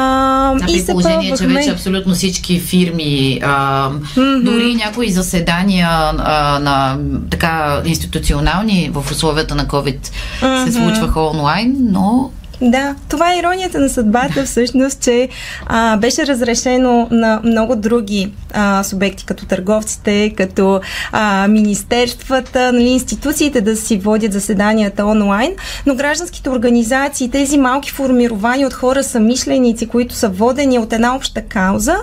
а 0.62 0.70
и 0.70 0.86
при 0.86 0.92
положение, 0.92 1.36
че 1.36 1.46
вече 1.46 1.70
абсолютно 1.70 2.14
всички 2.14 2.60
фирми, 2.60 3.40
а, 3.42 3.90
mm-hmm. 3.90 4.42
дори 4.42 4.74
някои 4.74 5.10
заседания 5.10 5.88
а, 5.90 6.58
на 6.58 6.98
така 7.30 7.82
институционални 7.84 8.90
в 8.92 9.11
условията 9.12 9.54
на 9.54 9.66
COVID 9.66 9.98
mm-hmm. 10.00 10.64
се 10.66 10.72
случваха 10.72 11.20
онлайн, 11.20 11.76
но 11.80 12.30
да, 12.70 12.94
това 13.08 13.32
е 13.32 13.38
иронията 13.38 13.80
на 13.80 13.88
съдбата 13.88 14.44
всъщност, 14.44 15.00
че 15.00 15.28
а, 15.66 15.96
беше 15.96 16.26
разрешено 16.26 17.08
на 17.10 17.40
много 17.44 17.76
други 17.76 18.32
а, 18.54 18.82
субекти, 18.82 19.26
като 19.26 19.46
търговците, 19.46 20.34
като 20.36 20.80
а, 21.12 21.48
министерствата, 21.48 22.72
нали, 22.72 22.88
институциите 22.88 23.60
да 23.60 23.76
си 23.76 23.98
водят 23.98 24.32
заседанията 24.32 25.04
онлайн, 25.04 25.52
но 25.86 25.94
гражданските 25.94 26.50
организации, 26.50 27.30
тези 27.30 27.58
малки 27.58 27.90
формирования 27.90 28.66
от 28.66 28.74
хора 28.74 29.02
самишленици, 29.02 29.88
които 29.88 30.14
са 30.14 30.28
водени 30.28 30.78
от 30.78 30.92
една 30.92 31.16
обща 31.16 31.42
кауза, 31.42 31.96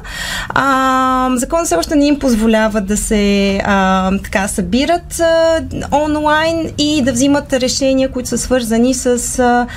а, 0.49 1.29
закон 1.35 1.65
все 1.65 1.75
още 1.75 1.95
не 1.95 2.05
им 2.05 2.19
позволява 2.19 2.81
да 2.81 2.97
се 2.97 3.57
а, 3.65 4.11
така 4.23 4.47
събират 4.47 5.19
а, 5.19 5.61
онлайн 5.91 6.73
и 6.77 7.01
да 7.01 7.11
взимат 7.11 7.53
решения, 7.53 8.11
които 8.11 8.29
са 8.29 8.37
свързани 8.37 8.93
с 8.93 9.39
а, 9.39 9.67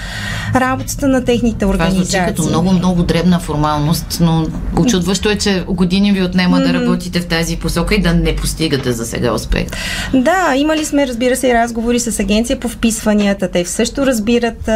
работата 0.73 1.09
на 1.09 1.25
техните 1.25 1.67
организации. 1.67 2.05
Това 2.05 2.25
звучи 2.25 2.35
като 2.37 2.49
много-много 2.49 3.03
дребна 3.03 3.41
формалност, 3.41 4.19
но 4.21 4.47
очудващо 4.79 5.31
е, 5.31 5.39
че 5.39 5.65
години 5.69 6.13
ви 6.13 6.23
отнема 6.23 6.57
mm-hmm. 6.57 6.73
да 6.73 6.81
работите 6.81 7.21
в 7.21 7.27
тази 7.27 7.57
посока 7.57 7.95
и 7.95 8.03
да 8.03 8.15
не 8.15 8.37
постигате 8.37 8.93
за 8.93 9.07
сега 9.07 9.33
успех. 9.33 9.67
Да, 10.15 10.55
имали 10.57 10.85
сме, 10.85 11.07
разбира 11.07 11.37
се, 11.37 11.49
и 11.49 11.55
разговори 11.55 12.01
с 12.01 12.21
агенция 12.21 12.61
по 12.61 12.69
вписванията. 12.69 13.51
Те 13.51 13.65
също 13.65 14.07
разбират 14.07 14.69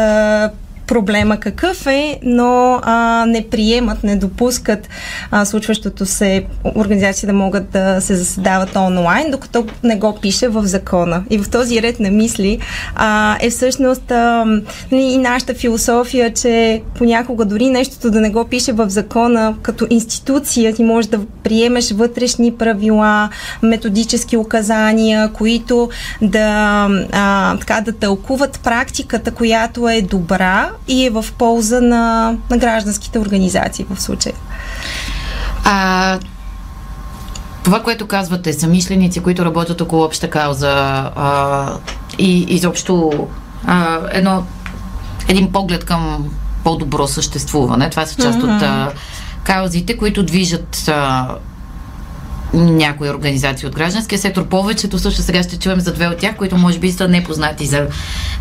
проблема 0.87 1.39
какъв 1.39 1.87
е, 1.87 2.19
но 2.23 2.79
а, 2.83 3.25
не 3.27 3.47
приемат, 3.47 4.03
не 4.03 4.15
допускат 4.15 4.89
а, 5.31 5.45
случващото 5.45 6.05
се 6.05 6.45
организации 6.75 7.27
да 7.27 7.33
могат 7.33 7.69
да 7.69 8.01
се 8.01 8.15
заседават 8.15 8.75
онлайн, 8.75 9.31
докато 9.31 9.65
не 9.83 9.95
го 9.95 10.17
пише 10.21 10.47
в 10.47 10.65
закона. 10.65 11.23
И 11.29 11.37
в 11.37 11.49
този 11.49 11.81
ред 11.81 11.99
на 11.99 12.11
мисли 12.11 12.59
а, 12.95 13.37
е 13.41 13.49
всъщност 13.49 14.11
а, 14.11 14.45
нали, 14.91 15.03
и 15.03 15.17
нашата 15.17 15.53
философия, 15.53 16.33
че 16.33 16.81
понякога 16.97 17.45
дори 17.45 17.69
нещото 17.69 18.11
да 18.11 18.21
не 18.21 18.29
го 18.29 18.45
пише 18.45 18.71
в 18.71 18.89
закона, 18.89 19.55
като 19.61 19.87
институция 19.89 20.73
ти 20.73 20.83
можеш 20.83 21.09
да 21.09 21.19
приемеш 21.43 21.91
вътрешни 21.91 22.53
правила, 22.53 23.29
методически 23.63 24.37
указания, 24.37 25.31
които 25.33 25.89
да, 26.21 26.87
а, 27.11 27.57
така, 27.57 27.81
да 27.81 27.91
тълкуват 27.91 28.59
практиката, 28.63 29.31
която 29.31 29.89
е 29.89 30.01
добра 30.01 30.69
и 30.87 31.05
е 31.05 31.09
в 31.09 31.25
полза 31.37 31.81
на, 31.81 32.35
на 32.49 32.57
гражданските 32.57 33.19
организации 33.19 33.85
в 33.89 34.01
случая. 34.01 34.35
А, 35.63 36.19
това, 37.63 37.83
което 37.83 38.07
казвате, 38.07 38.53
са 38.53 38.67
мишленици, 38.67 39.19
които 39.19 39.45
работят 39.45 39.81
около 39.81 40.03
обща 40.03 40.29
кауза 40.29 40.71
а, 41.15 41.73
и 42.17 42.39
изобщо 42.41 43.27
а, 43.65 43.99
едно, 44.11 44.43
един 45.27 45.51
поглед 45.51 45.85
към 45.85 46.29
по-добро 46.63 47.07
съществуване. 47.07 47.89
Това 47.89 48.05
са 48.05 48.15
част 48.15 48.39
mm-hmm. 48.39 48.55
от 48.55 48.61
а, 48.61 48.91
каузите, 49.43 49.97
които 49.97 50.23
движат 50.23 50.87
а, 50.87 51.27
някои 52.53 53.09
организации 53.09 53.67
от 53.67 53.75
гражданския 53.75 54.19
сектор. 54.19 54.47
Повечето 54.47 54.99
също 54.99 55.21
сега 55.21 55.43
ще 55.43 55.59
чуем 55.59 55.79
за 55.79 55.93
две 55.93 56.07
от 56.07 56.17
тях, 56.17 56.35
които 56.35 56.57
може 56.57 56.79
би 56.79 56.91
са 56.91 57.07
непознати 57.07 57.65
за 57.65 57.87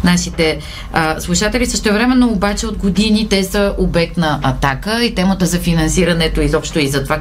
нашите 0.04 0.58
а, 0.92 1.20
слушатели. 1.20 1.66
Също 1.66 1.92
времено 1.92 2.28
обаче 2.28 2.66
от 2.66 2.78
години 2.78 3.28
те 3.28 3.44
са 3.44 3.74
обект 3.78 4.16
на 4.16 4.40
атака 4.42 5.04
и 5.04 5.14
темата 5.14 5.46
за 5.46 5.58
финансирането 5.58 6.40
изобщо 6.40 6.78
и 6.78 6.88
за 6.88 7.04
това 7.04 7.20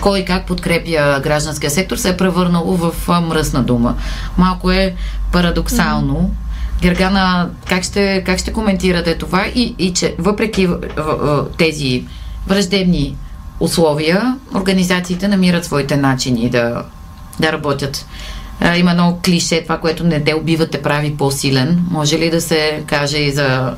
кой 0.00 0.24
как 0.24 0.46
подкрепя 0.46 1.20
гражданския 1.22 1.70
сектор 1.70 1.96
се 1.96 2.08
е 2.08 2.16
превърнало 2.16 2.76
в 2.76 2.94
а, 3.08 3.20
мръсна 3.20 3.62
дума. 3.62 3.94
Малко 4.38 4.70
е 4.70 4.94
парадоксално. 5.32 6.14
Mm-hmm. 6.14 6.82
Гергана, 6.82 7.50
как 7.68 7.84
ще, 7.84 8.22
как 8.26 8.38
ще 8.38 8.52
коментирате 8.52 9.18
това 9.18 9.46
и, 9.54 9.74
и 9.78 9.92
че 9.92 10.14
въпреки 10.18 10.68
тези 11.58 12.04
враждебни 12.46 13.16
условия, 13.60 14.36
организациите 14.54 15.28
намират 15.28 15.64
своите 15.64 15.96
начини 15.96 16.50
да, 16.50 16.84
да 17.40 17.52
работят. 17.52 18.06
А, 18.60 18.76
има 18.76 18.90
едно 18.90 19.18
клише, 19.24 19.62
това, 19.62 19.78
което 19.78 20.04
не 20.04 20.24
те 20.24 20.34
убива, 20.34 20.66
те 20.66 20.82
прави 20.82 21.16
по-силен. 21.16 21.84
Може 21.90 22.18
ли 22.18 22.30
да 22.30 22.40
се 22.40 22.82
каже 22.86 23.18
и 23.18 23.32
за 23.32 23.74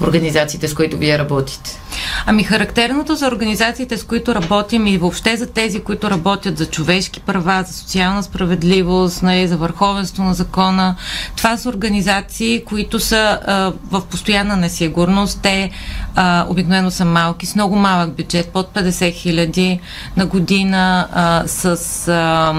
организациите, 0.00 0.68
с 0.68 0.74
които 0.74 0.96
вие 0.96 1.18
работите? 1.18 1.80
Ами 2.26 2.42
характерното 2.42 3.14
за 3.14 3.26
организациите, 3.26 3.96
с 3.96 4.04
които 4.04 4.34
работим 4.34 4.86
и 4.86 4.98
въобще 4.98 5.36
за 5.36 5.46
тези, 5.46 5.80
които 5.80 6.10
работят 6.10 6.58
за 6.58 6.66
човешки 6.66 7.20
права, 7.20 7.64
за 7.66 7.72
социална 7.72 8.22
справедливост, 8.22 9.22
нали, 9.22 9.48
за 9.48 9.56
върховенство 9.56 10.22
на 10.22 10.34
закона, 10.34 10.96
това 11.36 11.56
са 11.56 11.68
организации, 11.68 12.64
които 12.64 13.00
са 13.00 13.38
а, 13.46 13.72
в 13.90 14.02
постоянна 14.06 14.56
несигурност. 14.56 15.40
Те 15.42 15.70
а, 16.14 16.46
обикновено 16.48 16.90
са 16.90 17.04
малки, 17.04 17.46
с 17.46 17.54
много 17.54 17.76
малък 17.76 18.16
бюджет, 18.16 18.48
под 18.48 18.74
50 18.74 19.12
хиляди 19.12 19.80
на 20.16 20.26
година, 20.26 21.08
а, 21.12 21.42
с 21.46 22.08
а, 22.08 22.54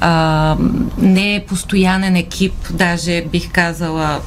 а, 0.00 0.56
не 0.98 1.44
постоянен 1.48 2.16
екип, 2.16 2.54
даже 2.70 3.22
бих 3.22 3.52
казала 3.52 4.20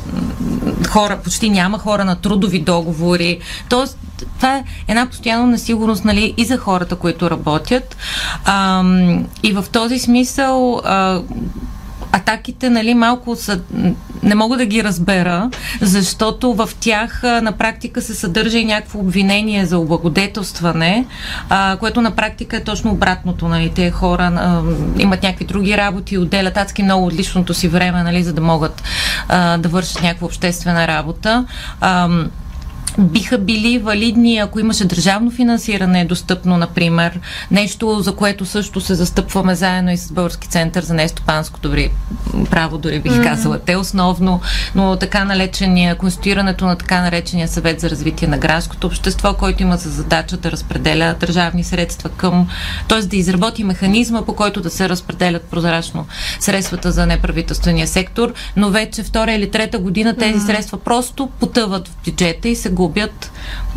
хора, 0.90 1.20
почти 1.24 1.50
няма 1.50 1.80
хора 1.80 2.06
на 2.06 2.16
трудови 2.22 2.60
договори. 2.60 3.40
Тоест, 3.70 3.98
това 4.36 4.58
е 4.58 4.64
една 4.88 5.06
постоянна 5.06 5.48
несигурност 5.48 6.06
нали, 6.06 6.34
и 6.38 6.46
за 6.46 6.58
хората, 6.58 6.96
които 6.96 7.30
работят. 7.30 7.98
А, 8.46 8.84
и 9.44 9.52
в 9.52 9.66
този 9.72 10.00
смисъл 10.00 10.82
а, 10.84 11.22
атаките, 12.12 12.70
нали, 12.70 12.94
малко 12.94 13.36
са, 13.36 13.62
не 14.24 14.36
мога 14.36 14.58
да 14.58 14.66
ги 14.66 14.84
разбера, 14.84 15.50
защото 15.82 16.54
в 16.54 16.70
тях 16.80 17.24
на 17.24 17.52
практика 17.52 18.02
се 18.02 18.16
съдържа 18.16 18.58
и 18.58 18.66
някакво 18.66 19.00
обвинение 19.00 19.66
за 19.66 19.78
облагодетелстване, 19.78 21.06
а, 21.50 21.78
което 21.80 22.02
на 22.02 22.12
практика 22.12 22.58
е 22.58 22.64
точно 22.64 22.92
обратното. 22.92 23.48
Нали, 23.48 23.72
те 23.76 23.92
хора 23.92 24.24
а, 24.24 24.62
имат 24.98 25.24
някакви 25.24 25.46
други 25.46 25.78
работи, 25.78 26.18
отделят 26.18 26.58
адски 26.58 26.84
много 26.84 27.06
от 27.06 27.14
личното 27.14 27.54
си 27.54 27.68
време, 27.68 28.04
нали, 28.04 28.24
за 28.24 28.34
да 28.34 28.42
могат 28.42 28.84
а, 29.28 29.58
да 29.58 29.70
вършат 29.70 30.04
някаква 30.04 30.26
обществена 30.26 30.88
работа. 30.88 31.46
А, 31.82 32.10
биха 33.00 33.38
били 33.38 33.78
валидни, 33.78 34.38
ако 34.38 34.60
имаше 34.60 34.86
държавно 34.86 35.32
финансиране 35.32 36.06
достъпно, 36.06 36.58
например. 36.58 37.20
Нещо, 37.52 38.00
за 38.00 38.16
което 38.16 38.46
също 38.46 38.82
се 38.82 38.96
застъпваме 38.96 39.56
заедно 39.56 39.92
и 39.92 39.98
с 39.98 40.12
Български 40.12 40.48
център 40.48 40.84
за 40.84 40.94
нестопанско 40.94 41.60
добри 41.60 41.92
право, 42.52 42.78
дори 42.78 43.00
бих 43.00 43.24
казала. 43.24 43.60
Те 43.60 43.76
основно, 43.76 44.42
но 44.76 44.96
така 44.96 45.26
наречения, 45.26 45.96
конституирането 45.96 46.66
на 46.66 46.76
така 46.76 47.02
наречения 47.02 47.48
съвет 47.48 47.80
за 47.80 47.90
развитие 47.90 48.28
на 48.28 48.38
гражданското 48.38 48.88
общество, 48.88 49.34
който 49.34 49.64
има 49.64 49.78
за 49.78 49.90
задача 49.90 50.38
да 50.38 50.52
разпределя 50.52 51.16
държавни 51.20 51.64
средства 51.64 52.10
към, 52.10 52.48
т.е. 52.88 53.02
да 53.02 53.16
изработи 53.16 53.64
механизма, 53.64 54.22
по 54.22 54.36
който 54.36 54.62
да 54.62 54.70
се 54.70 54.90
разпределят 54.90 55.44
прозрачно 55.44 56.06
средствата 56.40 56.92
за 56.92 57.06
неправителствения 57.06 57.88
сектор, 57.88 58.34
но 58.56 58.70
вече 58.70 59.04
втора 59.04 59.32
или 59.32 59.52
трета 59.52 59.80
година 59.80 60.16
тези 60.16 60.40
средства 60.40 60.80
просто 60.80 61.30
потъват 61.40 61.88
в 61.88 61.98
бюджета 62.06 62.50
и 62.50 62.56
се 62.56 62.70
губят, 62.70 62.89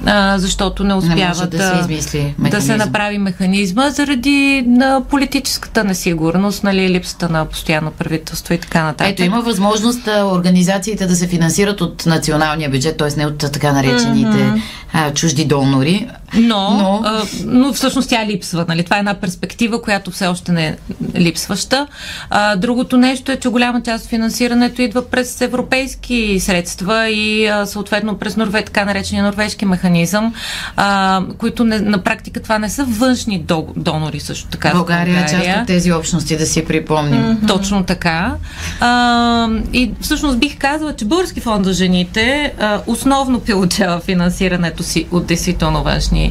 а, 0.07 0.39
защото 0.39 0.85
не 0.85 0.95
успяват 0.95 1.53
не 1.53 1.59
да, 1.59 1.59
да, 1.59 1.75
се 1.75 1.81
измисли 1.81 2.35
да 2.39 2.63
се 2.63 2.77
направи 2.77 3.19
механизма 3.19 3.91
заради 3.91 4.65
на 4.67 5.03
политическата 5.11 5.85
несигурност, 5.85 6.65
нали, 6.65 6.91
липсата 6.91 7.29
на 7.29 7.45
постоянно 7.45 7.91
правителство 7.91 8.55
и 8.55 8.59
така 8.59 8.83
нататък. 8.83 9.13
Ето, 9.13 9.23
има 9.23 9.41
възможност 9.41 10.07
организациите 10.07 11.07
да 11.07 11.17
се 11.17 11.29
финансират 11.29 11.81
от 11.81 12.07
националния 12.07 12.71
бюджет, 12.71 12.97
т.е. 12.97 13.09
не 13.17 13.27
от 13.27 13.39
така 13.39 13.73
наречените 13.73 14.39
mm-hmm. 14.39 14.63
а, 14.93 15.13
чужди 15.15 15.45
донори. 15.45 16.09
Но, 16.35 16.71
но... 16.71 17.03
А, 17.05 17.23
но 17.45 17.73
всъщност 17.73 18.09
тя 18.09 18.27
липсва. 18.27 18.65
Нали? 18.69 18.85
Това 18.85 18.97
е 18.97 18.99
една 18.99 19.15
перспектива, 19.15 19.83
която 19.83 20.11
все 20.11 20.27
още 20.27 20.53
не 20.53 20.67
е 20.67 20.77
липсваща. 21.17 21.87
А, 22.31 22.57
другото 22.57 22.97
нещо 22.97 23.33
е, 23.33 23.37
че 23.37 23.49
голяма 23.49 23.83
част 23.83 24.05
от 24.05 24.11
финансирането 24.11 24.83
идва 24.83 25.11
през 25.11 25.41
европейски 25.41 26.41
средства 26.41 27.09
и 27.11 27.47
а, 27.47 27.67
съответно 27.67 28.19
през 28.19 28.37
Норве, 28.37 28.63
така 28.65 28.85
наречения 28.85 29.25
норвежки 29.25 29.65
механизъм, 29.65 30.35
а, 30.77 31.23
които 31.39 31.65
не, 31.65 31.81
на 31.81 31.99
практика 31.99 32.43
това 32.43 32.59
не 32.59 32.69
са 32.69 32.85
външни 32.85 33.39
до, 33.39 33.67
донори 33.77 34.21
също 34.21 34.49
така. 34.49 34.71
България, 34.73 35.15
България 35.15 35.41
е 35.41 35.47
част 35.47 35.61
от 35.61 35.67
тези 35.67 35.93
общности, 35.93 36.37
да 36.37 36.47
си 36.47 36.65
припомним. 36.65 37.23
Mm-hmm. 37.23 37.49
Точно 37.49 37.85
така. 37.85 38.35
А, 38.81 39.49
и 39.73 39.91
всъщност 40.01 40.39
бих 40.39 40.59
казала, 40.59 40.97
че 40.97 41.05
Български 41.05 41.41
фонд 41.41 41.65
за 41.65 41.73
жените 41.73 42.53
а, 42.61 42.81
основно 42.87 43.41
получава 43.41 44.01
финансирането 44.01 44.83
си 44.83 45.07
от 45.11 45.27
действително 45.27 45.83
външни 45.83 46.22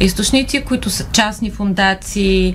източници, 0.00 0.64
които 0.64 0.90
са 0.90 1.06
частни 1.12 1.50
фундации, 1.50 2.54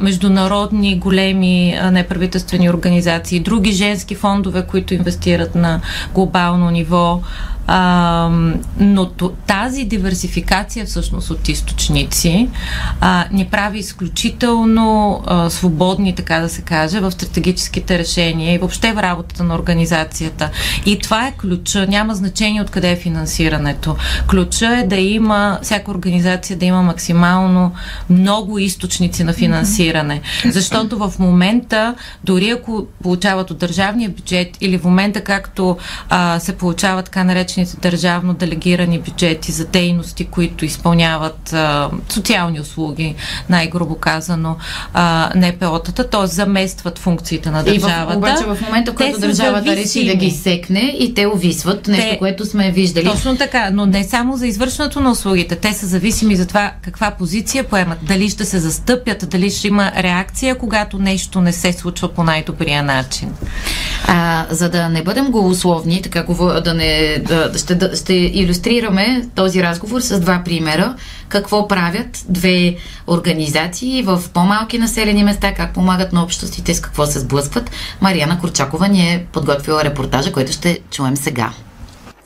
международни 0.00 0.98
големи 0.98 1.78
неправителствени 1.92 2.70
организации, 2.70 3.40
други 3.40 3.72
женски 3.72 4.14
фондове, 4.14 4.66
които 4.66 4.94
инвестират 4.94 5.54
на 5.54 5.80
глобално 6.14 6.70
ниво. 6.70 7.20
А, 7.70 8.30
но 8.80 9.06
тази 9.46 9.84
диверсификация 9.84 10.86
всъщност 10.86 11.30
от 11.30 11.48
източници 11.48 12.48
а, 13.00 13.24
ни 13.32 13.44
прави 13.44 13.78
изключително 13.78 15.22
а, 15.26 15.50
свободни, 15.50 16.14
така 16.14 16.38
да 16.38 16.48
се 16.48 16.62
каже, 16.62 17.00
в 17.00 17.10
стратегическите 17.10 17.98
решения 17.98 18.54
и 18.54 18.58
въобще 18.58 18.92
в 18.92 19.02
работата 19.02 19.44
на 19.44 19.54
организацията. 19.54 20.50
И 20.86 20.98
това 20.98 21.26
е 21.26 21.32
ключа. 21.32 21.86
Няма 21.86 22.14
значение 22.14 22.62
откъде 22.62 22.90
е 22.90 22.96
финансирането. 22.96 23.96
Ключа 24.30 24.66
е 24.66 24.86
да 24.86 24.96
има, 24.96 25.58
всяка 25.62 25.90
организация 25.90 26.56
да 26.56 26.64
има 26.64 26.82
максимално 26.82 27.72
много 28.10 28.58
източници 28.58 29.24
на 29.24 29.32
финансиране. 29.32 30.20
Защото 30.44 30.98
в 30.98 31.12
момента, 31.18 31.94
дори 32.24 32.50
ако 32.50 32.86
получават 33.02 33.50
от 33.50 33.58
държавния 33.58 34.10
бюджет 34.10 34.56
или 34.60 34.78
в 34.78 34.84
момента 34.84 35.20
както 35.20 35.76
а, 36.08 36.40
се 36.40 36.56
получават 36.56 37.04
така 37.04 37.24
наречени 37.24 37.57
наречените 37.58 37.90
държавно 37.90 38.34
делегирани 38.34 38.98
бюджети 38.98 39.52
за 39.52 39.64
дейности, 39.64 40.24
които 40.24 40.64
изпълняват 40.64 41.52
а, 41.52 41.90
социални 42.08 42.60
услуги, 42.60 43.14
най-грубо 43.48 43.94
казано, 43.94 44.56
а, 44.94 45.30
НПО-тата, 45.36 46.10
т.е. 46.10 46.26
заместват 46.26 46.98
функциите 46.98 47.50
на 47.50 47.64
държавата. 47.64 48.12
И 48.12 48.14
в, 48.14 48.18
обаче 48.18 48.44
в 48.44 48.58
момента, 48.66 48.94
който 48.94 49.20
държавата 49.20 49.76
реши 49.76 50.06
да 50.06 50.14
ги 50.14 50.30
секне 50.30 50.96
и 50.98 51.14
те 51.14 51.26
увисват, 51.26 51.88
нещо, 51.88 52.10
те, 52.10 52.18
което 52.18 52.46
сме 52.46 52.70
виждали. 52.70 53.04
Точно 53.04 53.36
така, 53.36 53.70
но 53.72 53.86
не 53.86 54.04
само 54.04 54.36
за 54.36 54.46
извършването 54.46 55.00
на 55.00 55.10
услугите. 55.10 55.56
Те 55.56 55.72
са 55.72 55.86
зависими 55.86 56.36
за 56.36 56.46
това 56.46 56.72
каква 56.82 57.10
позиция 57.10 57.64
поемат, 57.64 57.98
дали 58.02 58.30
ще 58.30 58.44
се 58.44 58.58
застъпят, 58.58 59.28
дали 59.28 59.50
ще 59.50 59.68
има 59.68 59.92
реакция, 59.96 60.58
когато 60.58 60.98
нещо 60.98 61.40
не 61.40 61.52
се 61.52 61.72
случва 61.72 62.08
по 62.08 62.22
най-добрия 62.24 62.82
начин. 62.82 63.28
А, 64.06 64.46
за 64.50 64.68
да 64.68 64.88
не 64.88 65.02
бъдем 65.02 65.30
голословни, 65.30 66.02
така 66.02 66.24
да 66.64 66.74
не 66.74 67.18
да, 67.18 67.47
ще, 67.56 67.96
ще 67.96 68.14
иллюстрираме 68.14 69.28
този 69.34 69.62
разговор 69.62 70.00
с 70.00 70.20
два 70.20 70.42
примера. 70.44 70.96
Какво 71.28 71.68
правят 71.68 72.24
две 72.28 72.76
организации 73.06 74.02
в 74.02 74.22
по-малки 74.34 74.78
населени 74.78 75.24
места, 75.24 75.54
как 75.54 75.74
помагат 75.74 76.12
на 76.12 76.22
общностите, 76.22 76.74
с 76.74 76.80
какво 76.80 77.06
се 77.06 77.18
сблъскват. 77.18 77.70
Марияна 78.00 78.40
Корчакова 78.40 78.88
ни 78.88 79.00
е 79.00 79.26
подготвила 79.32 79.84
репортажа, 79.84 80.32
който 80.32 80.52
ще 80.52 80.80
чуем 80.90 81.16
сега. 81.16 81.50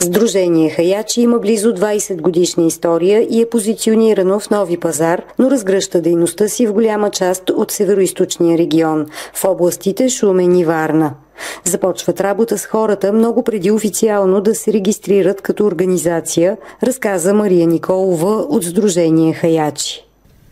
Сдружение 0.02 0.70
Хаячи 0.70 1.20
има 1.20 1.38
близо 1.38 1.68
20 1.68 2.20
годишна 2.20 2.66
история 2.66 3.26
и 3.30 3.40
е 3.40 3.48
позиционирано 3.48 4.40
в 4.40 4.50
нови 4.50 4.80
пазар, 4.80 5.22
но 5.38 5.50
разгръща 5.50 6.00
дейността 6.00 6.48
си 6.48 6.66
в 6.66 6.72
голяма 6.72 7.10
част 7.10 7.50
от 7.50 7.70
североизточния 7.70 8.58
регион, 8.58 9.06
в 9.34 9.44
областите 9.44 10.08
Шумен 10.08 10.56
и 10.56 10.64
Варна. 10.64 11.14
Започват 11.64 12.20
работа 12.20 12.58
с 12.58 12.66
хората 12.66 13.12
много 13.12 13.44
преди 13.44 13.70
официално 13.70 14.40
да 14.40 14.54
се 14.54 14.72
регистрират 14.72 15.42
като 15.42 15.66
организация, 15.66 16.56
разказа 16.82 17.34
Мария 17.34 17.66
Николова 17.66 18.32
от 18.32 18.64
Сдружение 18.64 19.34
Хаячи. 19.34 20.04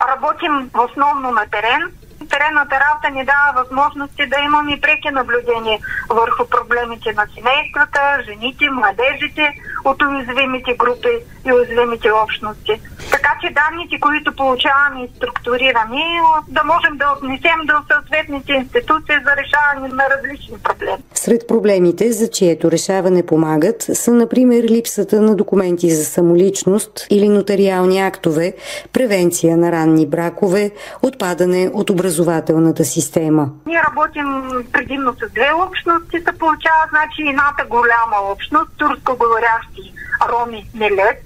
Работим 0.08 0.70
основно 0.84 1.30
на 1.30 1.46
терен, 1.50 1.92
теренната 2.30 2.76
работа 2.84 3.10
ни 3.16 3.24
дава 3.24 3.48
възможности 3.60 4.22
да 4.32 4.38
имаме 4.48 4.80
преки 4.80 5.10
наблюдения 5.10 5.78
върху 6.10 6.42
проблемите 6.54 7.12
на 7.12 7.24
семействата, 7.34 8.00
жените, 8.26 8.64
младежите 8.70 9.44
от 9.84 10.02
уязвимите 10.02 10.74
групи 10.82 11.14
и 11.46 11.52
уязвимите 11.52 12.08
общности. 12.12 12.74
Така 13.10 13.32
че 13.40 13.54
данните, 13.60 14.00
които 14.00 14.36
получаваме 14.36 15.04
и 15.04 15.10
структурираме, 15.16 16.02
да 16.48 16.62
можем 16.64 16.96
да 16.96 17.06
отнесем 17.16 17.58
до 17.64 17.74
съответните 17.92 18.52
институции 18.52 19.16
за 19.26 19.32
решаване 19.40 19.88
на 19.94 20.04
различни 20.14 20.58
проблеми. 20.62 21.02
Сред 21.14 21.48
проблемите, 21.48 22.12
за 22.12 22.30
чието 22.30 22.70
решаване 22.70 23.26
помагат, 23.26 23.82
са, 23.82 24.10
например, 24.10 24.62
липсата 24.62 25.20
на 25.20 25.36
документи 25.36 25.90
за 25.90 26.04
самоличност 26.04 27.06
или 27.10 27.28
нотариални 27.28 28.00
актове, 28.00 28.54
превенция 28.92 29.56
на 29.56 29.72
ранни 29.72 30.06
бракове, 30.06 30.70
отпадане 31.02 31.70
от 31.74 31.90
образование 31.90 32.19
образователната 32.20 32.84
система? 32.84 33.50
Ние 33.66 33.82
работим 33.90 34.50
предимно 34.72 35.12
с 35.12 35.32
две 35.32 35.50
общности, 35.52 36.24
се 36.28 36.38
получава, 36.38 36.82
значи 36.88 37.22
едната 37.28 37.64
голяма 37.64 38.16
общност, 38.32 38.70
турско 38.76 39.16
говорящи 39.16 39.94
роми 40.28 40.70
Мелет 40.74 41.24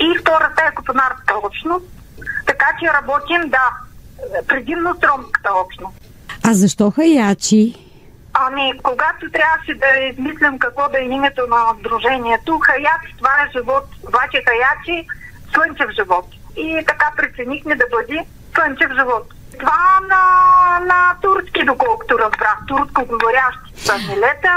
и 0.00 0.18
втората 0.20 0.62
е 0.68 0.74
купонарска 0.74 1.34
общност. 1.44 1.86
Така 2.46 2.66
че 2.80 2.92
работим, 2.92 3.50
да, 3.50 3.66
предимно 4.48 4.94
с 4.94 5.02
ромската 5.02 5.50
общност. 5.64 5.96
А 6.48 6.54
защо 6.54 6.90
хаячи? 6.90 7.74
Ами, 8.34 8.72
когато 8.82 9.30
трябваше 9.30 9.74
да 9.74 10.06
измислям 10.10 10.58
какво 10.58 10.88
да 10.88 10.98
е 10.98 11.04
името 11.04 11.42
на 11.46 11.62
дружението, 11.82 12.58
хаяч, 12.58 13.14
това 13.18 13.30
е 13.30 13.50
живот. 13.52 13.84
Обаче 14.08 14.42
хаячи, 14.46 15.06
слънчев 15.54 15.90
живот. 15.90 16.26
И 16.56 16.84
така 16.86 17.12
преценихме 17.16 17.74
да 17.74 17.84
бъде 17.90 18.24
слънчев 18.54 18.90
живот. 18.98 19.26
Това 19.62 20.00
на, 20.08 20.22
на 20.86 21.16
турски, 21.22 21.64
доколкото 21.64 22.18
разбрах. 22.18 22.58
Турско 22.68 23.06
говорящи 23.06 23.72
са 23.76 23.94
милета 23.98 24.54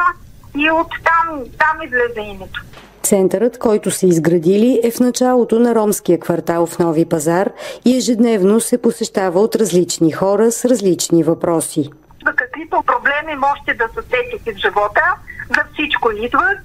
и 0.58 0.72
от 0.72 0.88
там, 1.04 1.40
там 1.60 1.82
излезе 1.82 2.20
името. 2.20 2.62
Центърът, 3.04 3.60
който 3.60 3.92
са 3.92 4.06
изградили, 4.06 4.80
е 4.84 4.92
в 4.92 5.00
началото 5.00 5.60
на 5.60 5.76
ромския 5.76 6.20
квартал 6.20 6.66
в 6.66 6.80
Нови 6.80 7.10
пазар 7.10 7.50
и 7.86 7.98
ежедневно 7.98 8.60
се 8.60 8.82
посещава 8.82 9.40
от 9.40 9.56
различни 9.56 10.12
хора 10.12 10.52
с 10.52 10.66
различни 10.66 11.24
въпроси. 11.24 11.90
За 12.26 12.34
каквито 12.36 12.84
проблеми 12.86 13.36
можете 13.36 13.74
да 13.74 13.88
се 13.88 14.08
сетите 14.10 14.54
в 14.54 14.58
живота, 14.58 15.16
за 15.56 15.62
всичко 15.74 16.12
идват. 16.12 16.58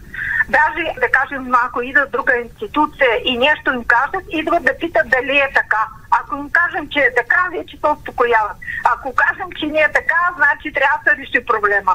Даже, 0.48 0.84
да 1.00 1.08
кажем, 1.12 1.52
ако 1.66 1.82
идва 1.82 2.06
друга 2.12 2.32
институция 2.36 3.10
и 3.24 3.38
нещо 3.38 3.72
им 3.72 3.84
кажат, 3.84 4.24
идват 4.30 4.64
да 4.64 4.72
питат 4.80 5.08
дали 5.10 5.36
е 5.38 5.50
така. 5.54 5.86
Ако 6.10 6.36
им 6.36 6.50
кажем, 6.50 6.88
че 6.92 6.98
е 6.98 7.14
така, 7.14 7.40
вече 7.52 7.76
се 7.76 7.86
успокояват. 7.96 8.56
Ако 8.84 9.14
кажем, 9.14 9.48
че 9.58 9.66
не 9.66 9.80
е 9.80 9.92
така, 9.92 10.20
значи 10.36 10.72
трябва 10.72 10.98
да 10.98 11.10
се 11.10 11.16
реши 11.16 11.46
проблема. 11.46 11.94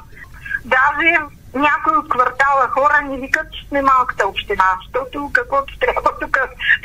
Даже 0.66 1.10
някои 1.56 1.98
от 1.98 2.10
квартала 2.10 2.68
хора 2.70 3.02
ни 3.02 3.18
викат, 3.18 3.48
че 3.52 3.68
сме 3.68 3.82
малката 3.82 4.28
община, 4.28 4.64
защото 4.86 5.30
каквото 5.34 5.80
трябва 5.80 6.12
тук, 6.22 6.38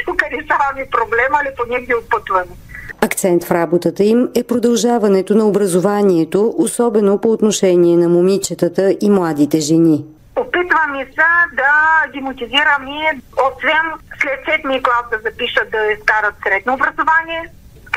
тук 0.07 0.23
решаваме 0.23 0.87
проблема, 0.91 1.39
или 1.43 1.55
поне 1.57 1.81
ги 1.81 1.95
опътваме. 1.95 2.55
Акцент 3.01 3.45
в 3.45 3.51
работата 3.51 4.05
им 4.05 4.29
е 4.35 4.45
продължаването 4.45 5.35
на 5.35 5.45
образованието, 5.45 6.55
особено 6.59 7.21
по 7.21 7.33
отношение 7.33 7.97
на 7.97 8.09
момичетата 8.09 8.97
и 9.01 9.11
младите 9.11 9.61
жени. 9.61 10.05
Опитваме 10.41 11.05
се 11.05 11.31
да 11.53 11.73
ги 12.13 12.21
мотивираме, 12.21 13.21
освен 13.47 13.87
след 14.21 14.41
седми 14.45 14.83
клас 14.83 15.05
да 15.11 15.19
запишат 15.19 15.71
да 15.71 15.93
изкарат 15.93 16.35
средно 16.43 16.75
образование, 16.75 17.43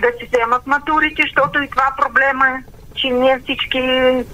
да 0.02 0.12
си 0.18 0.30
вземат 0.34 0.68
матурите, 0.68 1.22
защото 1.22 1.62
и 1.62 1.70
това 1.70 1.94
проблема 1.98 2.48
е 2.48 2.64
че 2.96 3.08
ние 3.08 3.40
всички 3.40 3.80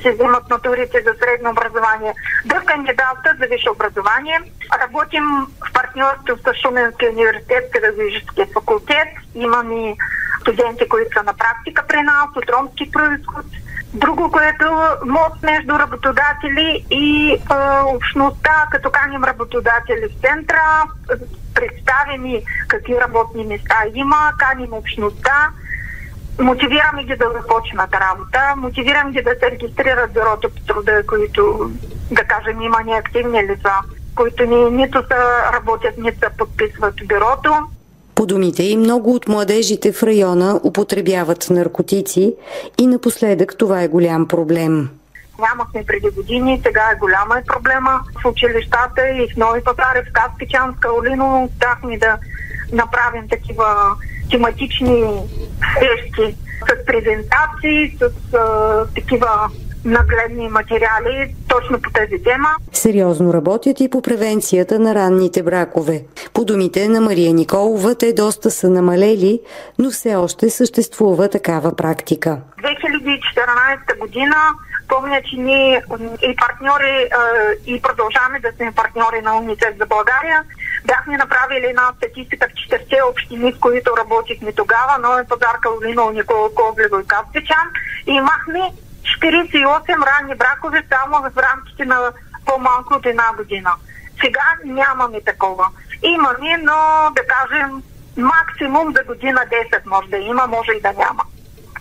се 0.01 0.11
вземат 0.11 0.49
матурите 0.49 1.01
за 1.01 1.13
средно 1.19 1.49
образование. 1.49 2.13
Да 2.45 2.55
кандидатстват 2.55 3.37
за 3.39 3.45
висше 3.45 3.69
образование. 3.69 4.39
Работим 4.81 5.23
в 5.67 5.73
партньорство 5.73 6.37
с 6.37 6.61
Шуменския 6.61 7.11
университет, 7.11 7.71
педагогическия 7.71 8.47
факултет. 8.53 9.07
Имаме 9.35 9.95
студенти, 10.41 10.89
които 10.89 11.17
са 11.17 11.23
на 11.23 11.33
практика 11.33 11.83
при 11.87 12.01
нас, 12.01 12.29
от 12.35 12.49
ромски 12.49 12.91
происход. 12.91 13.45
Друго, 13.93 14.31
което 14.31 14.65
мост 15.05 15.43
между 15.43 15.79
работодатели 15.79 16.85
и 16.91 17.33
е, 17.33 17.37
общността, 17.85 18.67
като 18.71 18.89
каним 18.91 19.23
работодатели 19.23 20.07
в 20.07 20.21
центъра, 20.21 20.83
представим 21.55 22.41
какви 22.67 22.95
работни 23.01 23.45
места 23.45 23.75
има, 23.93 24.33
каним 24.37 24.73
общността, 24.73 25.49
мотивираме 26.39 27.03
ги 27.03 27.15
да 27.15 27.31
започнат 27.41 27.93
работа, 27.93 28.39
мотивираме 28.57 29.11
ги 29.11 29.21
да 29.21 29.35
се 29.39 29.51
регистрират 29.51 30.13
бюрото 30.13 30.49
по 30.49 30.61
труда, 30.61 31.03
които, 31.07 31.71
да 32.11 32.23
кажем, 32.23 32.61
има 32.61 32.83
неактивни 32.85 33.43
лица, 33.43 33.71
които 34.15 34.45
ни, 34.45 34.71
нито 34.71 35.03
са 35.07 35.51
работят, 35.53 35.97
нито 35.97 36.19
са 36.19 36.29
подписват 36.37 36.95
бюрото. 37.07 37.67
По 38.19 38.25
думите 38.25 38.63
и 38.63 38.77
много 38.77 39.15
от 39.15 39.27
младежите 39.27 39.91
в 39.91 40.03
района 40.03 40.59
употребяват 40.63 41.47
наркотици 41.49 42.35
и 42.77 42.87
напоследък 42.87 43.57
това 43.57 43.81
е 43.81 43.87
голям 43.87 44.27
проблем. 44.27 44.89
Нямахме 45.39 45.83
преди 45.87 46.09
години, 46.15 46.61
сега 46.65 46.91
е 46.93 46.99
голяма 46.99 47.39
е 47.39 47.43
проблема 47.43 47.99
в 48.21 48.25
училищата 48.25 49.09
и 49.09 49.27
в 49.33 49.37
Нови 49.37 49.63
пазари, 49.63 50.09
в 50.09 50.13
Каспичанска, 50.13 50.89
Олино, 50.93 51.49
успяхме 51.51 51.97
да 51.97 52.17
направим 52.73 53.29
такива 53.29 53.95
тематични 54.31 55.03
срещи 55.79 56.35
с 56.69 56.85
презентации, 56.85 57.97
с 57.99 58.33
а, 58.33 58.85
такива 58.95 59.49
нагледни 59.85 60.49
материали 60.49 61.35
точно 61.47 61.81
по 61.81 61.89
тази 61.91 62.23
тема. 62.23 62.49
Сериозно 62.73 63.33
работят 63.33 63.79
и 63.79 63.89
по 63.89 64.01
превенцията 64.01 64.79
на 64.79 64.95
ранните 64.95 65.43
бракове. 65.43 66.03
По 66.39 66.45
думите 66.45 66.87
на 66.87 67.01
Мария 67.01 67.33
Николова, 67.33 67.95
те 67.95 68.13
доста 68.13 68.51
са 68.51 68.69
намалели, 68.69 69.41
но 69.79 69.91
все 69.91 70.15
още 70.15 70.49
съществува 70.49 71.29
такава 71.29 71.75
практика. 71.75 72.37
2014 72.61 73.99
година 73.99 74.35
помня, 74.87 75.21
че 75.29 75.35
ние 75.35 75.83
и 76.21 76.35
партньори 76.35 77.09
и 77.65 77.81
продължаваме 77.81 78.39
да 78.39 78.51
сме 78.55 78.71
партньори 78.71 79.21
на 79.21 79.37
УНИЦЕФ 79.37 79.77
за 79.77 79.85
България. 79.85 80.43
Бяхме 80.85 81.17
направили 81.17 81.65
една 81.65 81.91
статистика 81.97 82.47
в 82.49 82.53
четирте 82.61 82.97
общини, 83.11 83.53
с 83.53 83.59
които 83.59 83.97
работихме 83.97 84.51
тогава, 84.51 84.97
но 85.01 85.17
е 85.17 85.27
пазар 85.29 85.59
Калвино, 85.61 86.09
Никола 86.09 86.49
Коглево 86.55 86.99
и 86.99 87.07
Каспичан. 87.07 87.67
И 88.07 88.11
имахме 88.11 88.61
48 89.23 90.07
ранни 90.09 90.35
бракове 90.35 90.83
само 90.89 91.15
в 91.21 91.31
рамките 91.37 91.85
на 91.85 92.11
по-малко 92.45 92.93
от 92.93 93.05
една 93.05 93.33
година. 93.37 93.71
Сега 94.23 94.47
нямаме 94.65 95.21
такова. 95.21 95.65
Имаме, 96.03 96.57
но 96.57 97.09
да 97.15 97.21
кажем 97.27 97.83
максимум 98.17 98.93
за 98.97 99.03
година 99.03 99.41
10 99.73 99.81
може 99.85 100.07
да 100.07 100.17
има, 100.17 100.47
може 100.47 100.71
и 100.71 100.81
да 100.81 100.93
няма. 100.93 101.23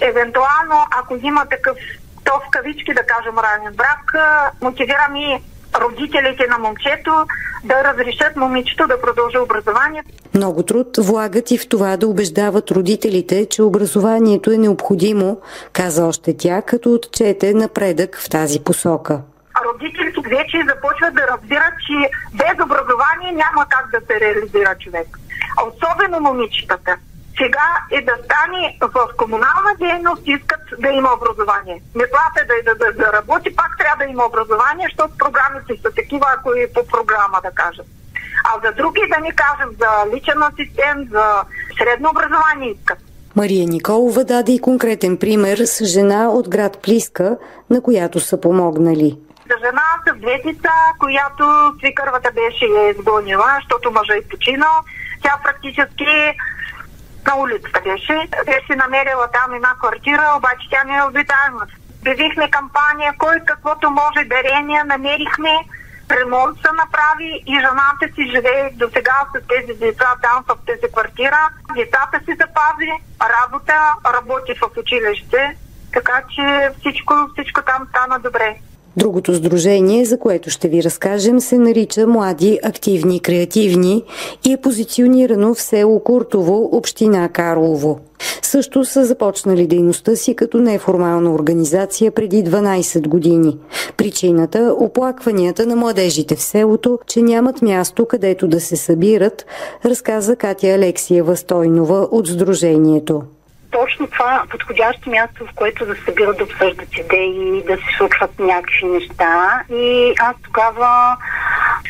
Евентуално, 0.01 0.87
ако 0.91 1.17
има 1.23 1.47
такъв 1.47 1.77
то 2.25 2.33
в 2.33 2.51
кавички, 2.51 2.95
да 2.95 3.03
кажем, 3.03 3.39
ранен 3.39 3.75
брак, 3.75 4.15
мотивирам 4.63 5.17
и 5.17 5.43
родителите 5.81 6.47
на 6.51 6.59
момчето 6.59 7.27
да 7.65 7.85
разрешат 7.85 8.37
момичето 8.37 8.87
да 8.87 9.01
продължи 9.01 9.39
образование. 9.39 10.03
Много 10.35 10.63
труд 10.63 10.87
влагат 10.99 11.51
и 11.51 11.59
в 11.59 11.69
това 11.69 11.97
да 11.97 12.09
убеждават 12.09 12.71
родителите, 12.71 13.47
че 13.47 13.63
образованието 13.63 14.51
е 14.51 14.57
необходимо, 14.57 15.41
каза 15.73 16.07
още 16.07 16.37
тя, 16.37 16.63
като 16.63 16.95
отчете 16.95 17.55
напредък 17.55 18.19
в 18.19 18.31
тази 18.31 18.61
посока. 18.61 19.21
Родителите 19.66 20.21
вече 20.37 20.68
започват 20.68 21.14
да 21.14 21.27
разбират, 21.33 21.75
че 21.87 21.97
без 22.33 22.64
образование 22.64 23.33
няма 23.33 23.66
как 23.68 23.90
да 23.90 24.01
се 24.07 24.21
реализира 24.21 24.75
човек. 24.79 25.09
Особено 25.66 26.21
момичетата 26.21 26.97
сега 27.40 27.68
е 27.90 28.01
да 28.01 28.14
стане 28.25 28.79
в 28.81 29.09
комунална 29.16 29.73
дейност, 29.79 30.23
искат 30.27 30.64
да 30.79 30.88
има 30.88 31.11
образование. 31.18 31.83
Мислата 31.94 32.40
да, 32.51 32.57
да, 32.66 32.75
да, 32.85 32.92
да 32.92 33.12
работи, 33.12 33.57
пак 33.57 33.71
трябва 33.79 34.05
да 34.05 34.11
има 34.12 34.25
образование, 34.27 34.87
защото 34.88 35.18
програмите 35.18 35.73
са 35.83 35.90
такива, 35.94 36.27
ако 36.37 36.55
и 36.55 36.73
по 36.75 36.87
програма 36.87 37.38
да 37.42 37.51
кажат. 37.51 37.87
А 38.49 38.51
за 38.64 38.73
други 38.73 39.01
да 39.14 39.21
ни 39.21 39.33
кажем, 39.42 39.71
за 39.81 39.90
личен 40.16 40.42
асистент, 40.42 41.11
за 41.11 41.27
средно 41.79 42.11
образование 42.11 42.71
искат. 42.71 42.99
Мария 43.37 43.66
Николова 43.66 44.25
даде 44.25 44.53
и 44.53 44.61
конкретен 44.61 45.16
пример 45.16 45.59
с 45.59 45.85
жена 45.85 46.29
от 46.29 46.49
град 46.49 46.79
Плиска, 46.83 47.37
на 47.71 47.83
която 47.83 48.21
са 48.21 48.40
помогнали. 48.40 49.18
За 49.49 49.59
жена 49.67 49.89
с 50.07 50.15
две 50.15 50.41
деца, 50.45 50.75
която 50.99 51.75
свикървата 51.79 52.31
беше 52.31 52.65
я 52.65 52.91
изгонила, 52.91 53.53
защото 53.61 53.93
мъжа 53.93 54.15
е 54.17 54.29
починал. 54.31 54.85
Тя 55.23 55.35
практически 55.45 56.35
на 57.27 57.37
улицата 57.37 57.81
беше. 57.85 58.29
Беше 58.47 58.77
намерила 58.77 59.29
там 59.33 59.55
една 59.55 59.75
квартира, 59.79 60.33
обаче 60.37 60.69
тя 60.71 60.85
не 60.85 60.97
е 60.97 61.03
обитаема. 61.03 61.67
Бевихме 62.03 62.51
кампания, 62.51 63.15
кой 63.19 63.37
каквото 63.47 63.91
може 63.91 64.29
дарения, 64.29 64.85
намерихме, 64.85 65.55
ремонт 66.11 66.57
се 66.57 66.73
направи 66.73 67.43
и 67.47 67.55
жената 67.55 68.15
си 68.15 68.31
живее 68.35 68.71
до 68.75 68.91
сега 68.95 69.19
с 69.35 69.47
тези 69.47 69.79
деца 69.79 70.15
там 70.23 70.45
в 70.49 70.57
тези 70.67 70.93
квартира. 70.93 71.49
Децата 71.75 72.19
си 72.25 72.33
запази, 72.41 72.93
работа, 73.35 73.95
работи 74.15 74.55
в 74.55 74.71
училище, 74.79 75.57
така 75.93 76.23
че 76.35 76.71
всичко, 76.81 77.15
всичко 77.35 77.63
там 77.63 77.87
стана 77.91 78.19
добре. 78.19 78.57
Другото 78.99 79.35
сдружение, 79.35 80.05
за 80.05 80.19
което 80.19 80.51
ще 80.51 80.69
ви 80.69 80.83
разкажем, 80.83 81.41
се 81.41 81.59
нарича 81.59 82.07
Млади 82.07 82.59
активни 82.63 83.21
креативни 83.21 84.05
и 84.47 84.53
е 84.53 84.57
позиционирано 84.57 85.55
в 85.55 85.61
село 85.61 86.01
Куртово, 86.01 86.69
община 86.73 87.29
Карлово. 87.29 87.99
Също 88.43 88.85
са 88.85 89.05
започнали 89.05 89.67
дейността 89.67 90.17
си 90.17 90.35
като 90.35 90.59
неформална 90.59 91.33
организация 91.33 92.13
преди 92.13 92.45
12 92.45 93.09
години. 93.09 93.59
Причината– 93.97 94.75
оплакванията 94.81 95.67
на 95.67 95.77
младежите 95.77 96.37
в 96.37 96.43
селото, 96.43 96.99
че 97.07 97.23
нямат 97.23 97.63
място 97.63 98.07
където 98.07 98.49
да 98.49 98.61
се 98.61 98.77
събират, 98.77 99.47
разказа 99.85 100.37
Катя 100.37 100.67
Алексиева 100.67 101.37
Стойнова 101.37 102.09
от 102.11 102.29
Сдружението 102.29 103.23
точно 103.71 104.07
това 104.07 104.43
подходящо 104.51 105.11
място, 105.11 105.47
в 105.47 105.55
което 105.55 105.87
да 105.87 105.95
събират 105.95 106.39
да 106.39 106.45
обсъждат 106.45 106.97
идеи, 106.97 107.63
да 107.67 107.77
се 107.77 107.97
случват 107.97 108.39
някакви 108.39 108.87
неща. 108.87 109.63
И 109.73 110.15
аз 110.21 110.37
тогава 110.43 111.17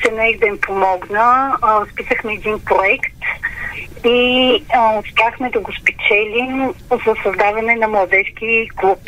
се 0.03 0.11
наех 0.11 0.39
да 0.39 0.47
им 0.47 0.61
помогна. 0.61 1.57
Списахме 1.93 2.33
един 2.33 2.61
проект 2.65 3.15
и 4.05 4.65
успяхме 4.99 5.51
да 5.51 5.61
го 5.61 5.73
спечелим 5.73 6.75
за 6.91 7.15
създаване 7.23 7.77
на 7.77 7.89
младежки 7.89 8.69
клуб. 8.77 8.99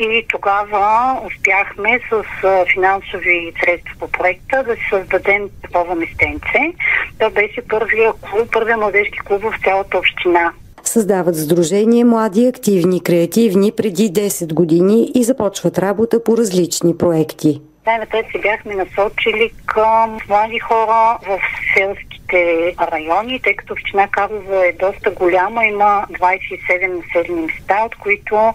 И 0.00 0.26
тогава 0.28 1.20
успяхме 1.26 2.00
с 2.10 2.24
а, 2.44 2.64
финансови 2.72 3.52
средства 3.64 3.94
по 3.98 4.10
проекта 4.10 4.64
да 4.64 4.74
си 4.74 4.82
създадем 4.90 5.48
такова 5.62 5.94
местенце. 5.94 6.72
Това 7.18 7.30
беше 7.30 7.68
първия 7.68 8.12
клуб, 8.12 8.52
първия 8.52 8.76
младежки 8.76 9.18
клуб 9.18 9.42
в 9.42 9.54
цялата 9.64 9.98
община 9.98 10.52
създават 10.94 11.36
сдружение 11.36 12.04
Млади 12.04 12.46
активни 12.46 13.02
креативни 13.02 13.72
преди 13.72 14.12
10 14.12 14.54
години 14.54 15.12
и 15.14 15.24
започват 15.24 15.78
работа 15.78 16.24
по 16.24 16.36
различни 16.36 16.98
проекти. 16.98 17.60
Най-напред 17.86 18.26
се 18.32 18.38
бяхме 18.38 18.74
насочили 18.74 19.50
към 19.66 20.18
млади 20.28 20.58
хора 20.58 21.18
в 21.28 21.38
селските 21.76 22.74
райони, 22.92 23.40
тъй 23.40 23.56
като 23.56 23.72
община 23.72 24.08
Карлово 24.08 24.54
е 24.54 24.76
доста 24.80 25.10
голяма, 25.10 25.66
има 25.66 26.06
27 26.10 26.86
населени 26.86 27.46
места, 27.46 27.84
от 27.86 27.94
които 27.94 28.52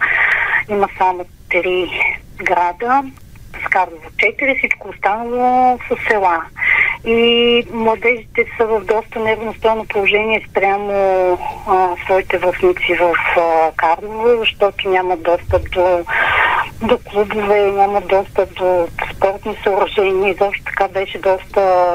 има 0.69 0.87
само 0.97 1.25
3 1.49 1.89
града. 2.37 3.03
С 3.65 3.69
Карлово 3.69 4.09
4, 4.15 4.57
всичко 4.57 4.89
останало 4.89 5.79
са 5.87 5.95
села 6.07 6.41
и 7.05 7.63
младежите 7.73 8.45
са 8.57 8.65
в 8.65 8.79
доста 8.85 9.19
неравностойно 9.19 9.85
положение 9.85 10.47
спрямо 10.49 10.91
а, 11.67 11.95
своите 12.05 12.37
връзници 12.37 12.93
в 12.93 13.15
а, 13.37 13.71
Карлово, 13.75 14.39
защото 14.39 14.89
нямат 14.89 15.23
достъп 15.23 15.71
до, 15.71 16.05
до 16.81 16.97
клубове, 16.97 17.71
нямат 17.71 18.07
достъп 18.07 18.53
до 18.53 18.87
спортни 19.15 19.57
съоръжения. 19.63 20.31
Изобщо 20.33 20.63
така 20.65 20.87
беше 20.87 21.17
доста 21.17 21.93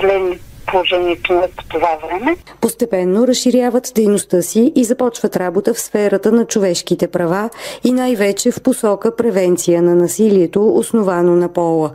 зле 0.00 0.20
положението 0.66 1.48
по 1.56 1.64
това 1.68 1.98
време. 2.06 2.36
Постепенно 2.60 3.26
разширяват 3.26 3.92
дейността 3.94 4.42
си 4.42 4.72
и 4.76 4.84
започват 4.84 5.36
работа 5.36 5.74
в 5.74 5.80
сферата 5.80 6.32
на 6.32 6.46
човешките 6.46 7.08
права 7.08 7.50
и 7.84 7.92
най-вече 7.92 8.50
в 8.50 8.62
посока 8.62 9.16
превенция 9.16 9.82
на 9.82 9.94
насилието, 9.94 10.76
основано 10.76 11.36
на 11.36 11.52
пола. 11.52 11.90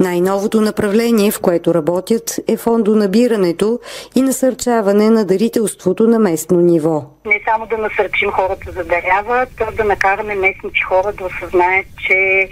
Най-новото 0.00 0.60
направление, 0.60 1.30
в 1.30 1.40
което 1.40 1.74
работят, 1.74 2.40
е 2.48 2.56
фондонабирането 2.56 3.78
и 4.14 4.22
насърчаване 4.22 5.10
на 5.10 5.24
дарителството 5.24 6.08
на 6.08 6.18
местно 6.18 6.60
ниво. 6.60 7.04
Не 7.26 7.40
само 7.48 7.66
да 7.66 7.78
насърчим 7.78 8.30
хората 8.30 8.72
да 8.72 8.84
даряват, 8.84 9.48
а 9.60 9.72
да 9.72 9.84
накараме 9.84 10.34
местните 10.34 10.80
хора 10.88 11.12
да 11.12 11.24
осъзнаят, 11.24 11.86
че 12.06 12.48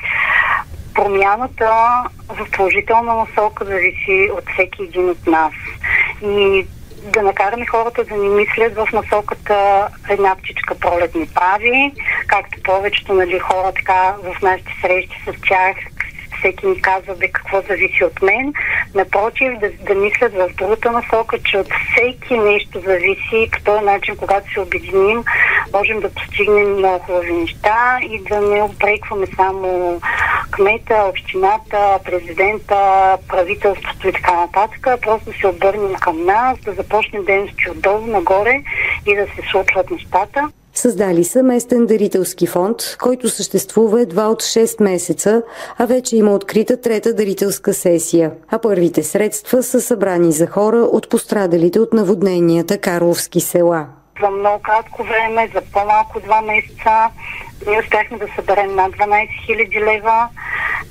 промяната 0.96 2.02
в 2.28 2.46
положителна 2.56 3.14
насока 3.14 3.64
зависи 3.64 4.30
от 4.38 4.44
всеки 4.52 4.82
един 4.82 5.10
от 5.10 5.26
нас. 5.26 5.52
И 6.22 6.66
да 7.02 7.22
накараме 7.22 7.66
хората 7.66 8.04
да 8.04 8.14
ни 8.14 8.28
мислят 8.28 8.74
в 8.74 8.88
насоката 8.92 9.88
една 10.08 10.36
птичка 10.36 10.74
пролет 10.74 11.14
ни 11.14 11.26
прави, 11.34 11.92
както 12.26 12.62
повечето 12.62 13.14
нали, 13.14 13.38
хора 13.38 13.72
така 13.72 14.14
в 14.22 14.42
нашите 14.42 14.72
срещи 14.82 15.22
с 15.26 15.48
тях 15.48 15.76
всеки 16.38 16.66
ми 16.66 16.82
казва 16.82 17.14
бе 17.14 17.28
какво 17.28 17.60
зависи 17.60 18.04
от 18.04 18.22
мен. 18.22 18.52
Напротив, 18.94 19.52
да, 19.60 19.70
да 19.70 19.94
мислят 19.94 20.34
в 20.34 20.50
другата 20.56 20.92
насока, 20.92 21.38
че 21.38 21.58
от 21.58 21.66
всеки 21.66 22.38
нещо 22.38 22.80
зависи. 22.80 23.50
По 23.52 23.60
този 23.64 23.84
начин, 23.84 24.16
когато 24.16 24.52
се 24.52 24.60
обединим, 24.60 25.24
можем 25.72 26.00
да 26.00 26.14
постигнем 26.14 26.76
много 26.76 26.98
хубави 26.98 27.32
неща 27.32 27.98
и 28.02 28.22
да 28.22 28.40
не 28.40 28.62
обрекваме 28.62 29.26
само 29.36 30.00
кмета, 30.50 31.04
общината, 31.08 31.98
президента, 32.04 32.76
правителството 33.28 34.08
и 34.08 34.12
така 34.12 34.34
нататък, 34.34 35.00
просто 35.02 35.38
се 35.40 35.46
обърнем 35.46 35.94
към 35.94 36.24
нас, 36.24 36.58
да 36.58 36.72
започнем 36.72 37.24
дейности 37.24 37.70
отдолу 37.70 38.06
нагоре 38.06 38.62
и 39.06 39.16
да 39.16 39.26
се 39.26 39.50
случват 39.50 39.90
нещата. 39.90 40.50
Създали 40.76 41.24
са 41.24 41.42
местен 41.42 41.86
дарителски 41.86 42.46
фонд, 42.46 42.96
който 43.00 43.28
съществува 43.28 44.00
едва 44.00 44.28
от 44.28 44.42
6 44.42 44.82
месеца, 44.82 45.42
а 45.78 45.86
вече 45.86 46.16
има 46.16 46.34
открита 46.34 46.76
трета 46.76 47.14
дарителска 47.14 47.74
сесия. 47.74 48.32
А 48.48 48.58
първите 48.58 49.02
средства 49.02 49.62
са 49.62 49.80
събрани 49.80 50.32
за 50.32 50.46
хора 50.46 50.76
от 50.76 51.08
пострадалите 51.08 51.80
от 51.80 51.92
наводненията 51.92 52.78
Карловски 52.78 53.40
села. 53.40 53.86
За 54.20 54.30
много 54.30 54.62
кратко 54.62 55.02
време, 55.02 55.50
за 55.54 55.62
по-малко 55.72 56.20
два 56.20 56.40
месеца, 56.40 57.10
ние 57.66 57.80
успяхме 57.80 58.18
да 58.18 58.26
съберем 58.36 58.74
над 58.74 58.92
12 58.92 59.28
000 59.48 59.84
лева, 59.84 60.28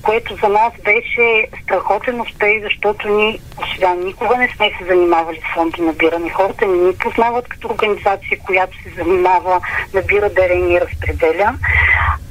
което 0.02 0.36
за 0.36 0.50
нас 0.50 0.74
беше 0.84 1.48
страхотен 1.64 2.22
успех, 2.22 2.64
защото 2.64 3.10
ни 3.10 3.40
сега 3.74 3.94
никога 3.94 4.38
не 4.38 4.50
сме 4.56 4.72
се 4.78 4.86
занимавали 4.86 5.42
с 5.42 5.54
фонди 5.54 5.82
набиране. 5.82 6.30
Хората 6.30 6.68
не 6.68 6.78
ни 6.78 6.98
познават 6.98 7.48
като 7.48 7.68
организация, 7.68 8.40
която 8.46 8.78
се 8.84 8.90
занимава, 8.90 9.62
набира 9.94 10.30
дарение 10.30 10.78
и 10.78 10.82
разпределя. 10.82 11.54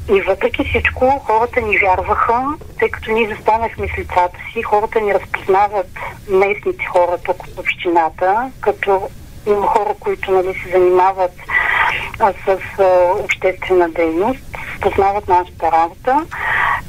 И 0.08 0.20
въпреки 0.20 0.64
всичко, 0.64 1.22
хората 1.26 1.60
ни 1.60 1.78
вярваха, 1.78 2.44
тъй 2.78 2.90
като 2.90 3.12
ние 3.12 3.34
застанахме 3.36 3.88
с 3.88 3.98
лицата 3.98 4.38
си, 4.52 4.62
хората 4.62 5.00
ни 5.00 5.14
разпознават 5.14 5.88
местните 6.28 6.84
хора 6.84 7.18
тук 7.24 7.42
от 7.42 7.58
общината, 7.58 8.50
като 8.60 9.08
има 9.46 9.66
хора, 9.66 9.94
които 10.00 10.30
нали, 10.30 10.54
се 10.54 10.78
занимават 10.78 11.32
а, 12.20 12.32
с 12.32 12.58
а, 12.78 12.84
обществена 13.24 13.88
дейност, 13.88 14.58
познават 14.80 15.28
нашата 15.28 15.72
работа. 15.72 16.26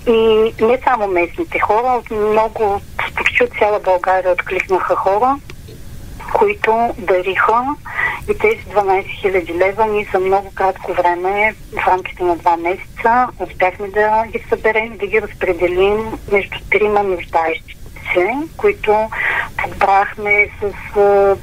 И 0.08 0.54
не 0.62 0.80
само 0.84 1.08
местните 1.08 1.60
хора, 1.60 2.02
много, 2.12 2.82
почти 3.16 3.44
от 3.44 3.50
цяла 3.60 3.80
България 3.80 4.32
откликнаха 4.32 4.96
хора, 4.96 5.40
които 6.34 6.90
дариха 6.98 7.76
и 8.30 8.38
тези 8.38 8.62
12 8.66 9.06
000 9.24 9.58
лева 9.58 9.86
ни 9.86 10.08
за 10.14 10.20
много 10.20 10.52
кратко 10.56 10.94
време, 10.94 11.56
в 11.84 11.88
рамките 11.88 12.24
на 12.24 12.36
два 12.36 12.58
месеца, 12.58 13.28
успяхме 13.40 13.88
да 13.88 14.24
ги 14.28 14.44
съберем, 14.50 14.98
да 14.98 15.08
ги 15.08 15.22
разпределим 15.22 16.20
между 16.32 16.58
трима 16.72 17.04
нуждаещи 17.04 17.76
се, 18.16 18.34
които 18.58 19.10
подбрахме 19.64 20.50
с 20.62 20.74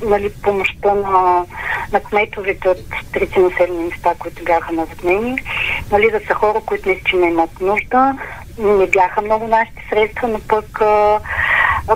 нали, 0.05 0.33
помощта 0.43 0.95
на, 0.95 1.45
на 1.93 2.01
кметовете 2.01 2.69
от 2.69 2.79
трите 3.13 3.41
населени 3.41 3.85
места, 3.85 4.15
които 4.19 4.45
бяха 4.45 4.73
наводнени. 4.73 5.39
Нали, 5.93 6.11
да 6.11 6.21
са 6.27 6.35
хора, 6.35 6.61
които 6.67 6.89
наистина 6.89 7.27
имат 7.27 7.61
нужда. 7.61 8.15
Не 8.59 8.87
бяха 8.87 9.23
много 9.23 9.47
нашите 9.47 9.87
средства, 9.91 10.29
но 10.29 10.41
пък 10.49 10.81
а, 10.81 11.21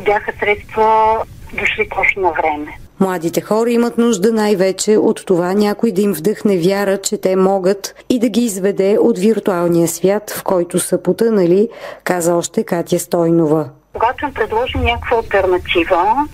бяха 0.00 0.32
средства 0.40 1.18
дошли 1.52 1.88
точно 1.88 2.22
на 2.22 2.32
време. 2.32 2.78
Младите 3.00 3.40
хора 3.40 3.70
имат 3.70 3.98
нужда 3.98 4.32
най-вече 4.32 4.96
от 4.96 5.26
това 5.26 5.52
някой 5.52 5.92
да 5.92 6.02
им 6.02 6.12
вдъхне 6.12 6.58
вяра, 6.58 6.98
че 6.98 7.20
те 7.20 7.36
могат 7.36 7.94
и 8.08 8.18
да 8.18 8.28
ги 8.28 8.40
изведе 8.40 8.98
от 9.00 9.18
виртуалния 9.18 9.88
свят, 9.88 10.30
в 10.30 10.44
който 10.44 10.78
са 10.78 11.02
потънали, 11.02 11.68
каза 12.04 12.34
още 12.34 12.64
Катя 12.64 12.98
Стойнова 12.98 13.68
когато 13.98 14.24
им 14.24 14.34
предложим 14.34 14.80
някаква 14.80 15.16
альтернатива 15.16 16.28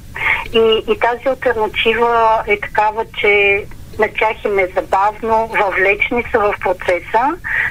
и, 0.52 0.82
и 0.92 0.98
тази 0.98 1.28
альтернатива 1.28 2.42
е 2.46 2.60
такава, 2.60 3.04
че 3.20 3.64
на 3.98 4.08
тях 4.18 4.44
им 4.44 4.58
е 4.58 4.68
забавно, 4.74 5.50
въвлечени 5.60 6.24
са 6.32 6.38
в 6.38 6.54
процеса, 6.60 7.22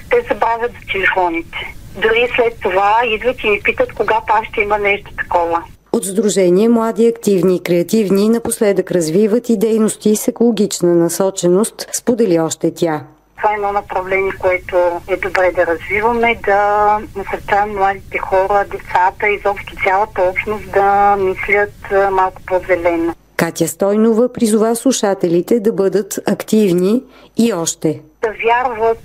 те 0.10 0.26
забравят 0.30 0.72
за 0.72 0.92
телефоните. 0.92 1.58
Дори 1.96 2.30
след 2.36 2.60
това 2.62 3.02
идват 3.06 3.44
и 3.44 3.50
ми 3.50 3.62
питат 3.64 3.94
кога 3.94 4.22
пак 4.28 4.46
ще 4.46 4.62
има 4.62 4.78
нещо 4.78 5.12
такова. 5.18 5.64
От 5.92 6.06
Сдружение 6.06 6.70
Млади 6.70 7.08
активни 7.08 7.56
и 7.56 7.64
креативни 7.64 8.30
напоследък 8.30 8.92
развиват 8.92 9.50
и 9.50 9.58
дейности 9.58 10.16
с 10.16 10.28
екологична 10.28 10.96
насоченост, 10.96 11.88
сподели 11.94 12.40
още 12.40 12.74
тя. 12.74 13.04
Това 13.42 13.54
е 13.54 13.56
едно 13.56 13.72
направление, 13.72 14.32
което 14.40 15.02
е 15.08 15.16
добре 15.18 15.52
да 15.52 15.66
развиваме, 15.66 16.40
да 16.46 16.98
насърчаваме 17.16 17.74
младите 17.74 18.18
хора, 18.18 18.66
децата, 18.72 19.28
и 19.28 19.36
изобщо 19.36 19.76
цялата 19.84 20.22
общност 20.22 20.72
да 20.72 21.16
мислят 21.20 21.74
малко 22.12 22.42
по-зелено. 22.48 23.14
Катя 23.38 23.68
Стойнова 23.68 24.34
призова 24.34 24.76
слушателите 24.76 25.60
да 25.60 25.74
бъдат 25.74 26.20
активни 26.28 27.04
и 27.38 27.54
още. 27.54 28.02
Да 28.22 28.30
вярват 28.46 29.00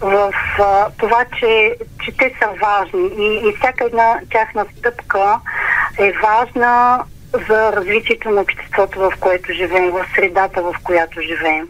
в 0.00 0.32
а, 0.58 0.88
това, 0.98 1.24
че, 1.38 1.76
че 2.04 2.16
те 2.16 2.34
са 2.42 2.48
важни 2.60 3.10
и, 3.18 3.48
и 3.48 3.54
всяка 3.58 3.84
една 3.84 4.20
тяхна 4.32 4.66
стъпка 4.78 5.40
е 5.98 6.12
важна 6.22 7.04
за 7.48 7.72
развитието 7.72 8.30
на 8.30 8.40
обществото, 8.40 9.00
в 9.00 9.12
което 9.20 9.52
живеем, 9.52 9.90
в 9.90 10.06
средата, 10.14 10.62
в 10.62 10.74
която 10.84 11.20
живеем. 11.20 11.68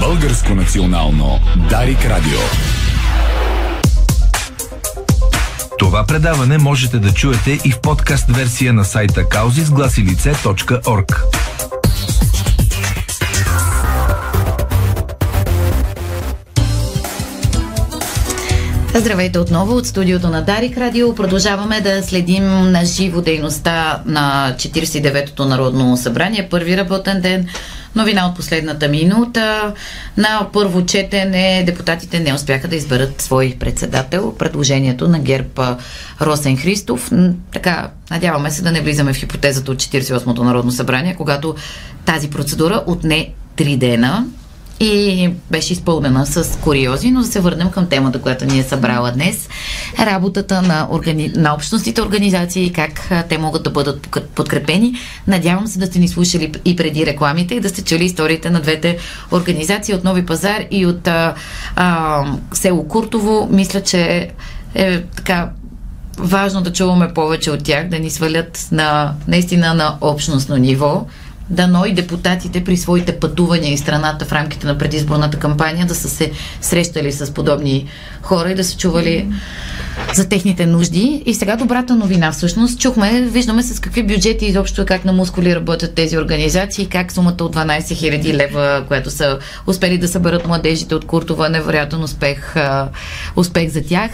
Българско 0.00 0.54
национално 0.54 1.40
Дарик 1.68 2.04
Радио. 2.04 2.38
Това 5.78 6.04
предаване 6.06 6.58
можете 6.58 6.98
да 6.98 7.12
чуете 7.12 7.50
и 7.64 7.70
в 7.70 7.80
подкаст 7.80 8.30
версия 8.30 8.72
на 8.72 8.84
сайта 8.84 9.24
kauzisglasilice.org. 9.24 11.16
Здравейте 18.94 19.38
отново 19.38 19.76
от 19.76 19.86
студиото 19.86 20.28
на 20.28 20.42
Дарик 20.42 20.78
Радио. 20.78 21.14
Продължаваме 21.14 21.80
да 21.80 22.02
следим 22.02 22.44
на 22.44 22.84
живо 22.84 23.20
дейността 23.20 24.02
на 24.06 24.54
49-то 24.56 25.44
Народно 25.44 25.96
събрание. 25.96 26.48
Първи 26.50 26.76
работен 26.76 27.20
ден 27.20 27.48
Новина 27.94 28.26
от 28.26 28.36
последната 28.36 28.88
минута. 28.88 29.74
На 30.16 30.48
първо 30.52 30.86
четене 30.86 31.62
депутатите 31.66 32.20
не 32.20 32.34
успяха 32.34 32.68
да 32.68 32.76
изберат 32.76 33.20
свой 33.20 33.56
председател. 33.60 34.34
Предложението 34.38 35.08
на 35.08 35.18
ГЕРБ 35.18 35.76
Росен 36.20 36.56
Христов. 36.56 37.10
Така, 37.52 37.90
надяваме 38.10 38.50
се 38.50 38.62
да 38.62 38.72
не 38.72 38.80
влизаме 38.80 39.12
в 39.12 39.16
хипотезата 39.16 39.72
от 39.72 39.78
48-то 39.78 40.44
Народно 40.44 40.70
събрание, 40.70 41.14
когато 41.14 41.54
тази 42.04 42.30
процедура 42.30 42.82
отне 42.86 43.32
три 43.56 43.76
дена 43.76 44.26
и 44.80 45.30
беше 45.50 45.72
изпълнена 45.72 46.26
с 46.26 46.58
куриози, 46.60 47.10
но 47.10 47.20
да 47.20 47.26
се 47.26 47.40
върнем 47.40 47.70
към 47.70 47.86
темата, 47.86 48.20
която 48.20 48.44
ни 48.44 48.58
е 48.58 48.62
събрала 48.62 49.12
днес. 49.12 49.48
Работата 49.98 50.62
на, 50.62 50.88
органи... 50.90 51.32
на 51.36 51.54
общностите 51.54 52.02
организации 52.02 52.64
и 52.64 52.72
как 52.72 53.10
те 53.28 53.38
могат 53.38 53.62
да 53.62 53.70
бъдат 53.70 54.08
подкрепени. 54.34 54.94
Надявам 55.26 55.66
се 55.66 55.78
да 55.78 55.86
сте 55.86 55.98
ни 55.98 56.08
слушали 56.08 56.52
и 56.64 56.76
преди 56.76 57.06
рекламите 57.06 57.54
и 57.54 57.60
да 57.60 57.68
сте 57.68 57.84
чули 57.84 58.04
историите 58.04 58.50
на 58.50 58.60
двете 58.60 58.98
организации 59.32 59.94
от 59.94 60.04
Нови 60.04 60.26
пазар 60.26 60.64
и 60.70 60.86
от 60.86 61.08
а, 61.08 61.34
а, 61.76 62.24
село 62.52 62.88
Куртово. 62.88 63.48
Мисля, 63.50 63.82
че 63.82 64.30
е 64.74 65.02
така 65.02 65.50
важно 66.18 66.60
да 66.60 66.72
чуваме 66.72 67.14
повече 67.14 67.50
от 67.50 67.64
тях, 67.64 67.88
да 67.88 67.98
ни 67.98 68.10
свалят 68.10 68.68
на, 68.72 69.14
наистина 69.28 69.74
на 69.74 69.96
общностно 70.00 70.56
ниво 70.56 71.06
дано 71.50 71.84
и 71.84 71.94
депутатите 71.94 72.64
при 72.64 72.76
своите 72.76 73.18
пътувания 73.18 73.72
из 73.72 73.80
страната 73.80 74.24
в 74.24 74.32
рамките 74.32 74.66
на 74.66 74.78
предизборната 74.78 75.38
кампания 75.38 75.86
да 75.86 75.94
са 75.94 76.08
се 76.08 76.30
срещали 76.60 77.12
с 77.12 77.34
подобни 77.34 77.86
хора 78.22 78.50
и 78.50 78.54
да 78.54 78.64
са 78.64 78.76
чували 78.76 79.28
за 80.14 80.28
техните 80.28 80.66
нужди. 80.66 81.22
И 81.26 81.34
сега 81.34 81.56
добрата 81.56 81.96
новина 81.96 82.32
всъщност. 82.32 82.80
Чухме, 82.80 83.20
виждаме 83.20 83.62
с 83.62 83.80
какви 83.80 84.02
бюджети 84.02 84.46
изобщо 84.46 84.86
как 84.86 85.04
на 85.04 85.12
мускули 85.12 85.56
работят 85.56 85.94
тези 85.94 86.18
организации, 86.18 86.86
как 86.86 87.12
сумата 87.12 87.36
от 87.40 87.56
12 87.56 87.80
000 87.80 88.34
лева, 88.34 88.84
която 88.88 89.10
са 89.10 89.38
успели 89.66 89.98
да 89.98 90.08
съберат 90.08 90.46
младежите 90.46 90.94
от 90.94 91.06
Куртова, 91.06 91.48
невероятен 91.48 92.02
успех, 92.02 92.54
успех 93.36 93.70
за 93.70 93.82
тях. 93.82 94.10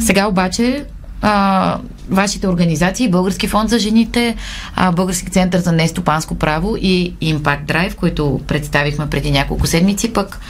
Сега 0.00 0.26
обаче 0.26 0.84
а, 1.22 1.78
вашите 2.10 2.48
организации, 2.48 3.10
Български 3.10 3.48
фонд 3.48 3.70
за 3.70 3.78
жените, 3.78 4.36
а, 4.76 4.92
Български 4.92 5.30
център 5.30 5.60
за 5.60 5.72
нестопанско 5.72 6.34
право 6.34 6.76
и 6.76 7.14
Impact 7.22 7.64
Drive, 7.64 7.94
които 7.94 8.40
представихме 8.46 9.10
преди 9.10 9.30
няколко 9.30 9.66
седмици, 9.66 10.12
пък 10.12 10.40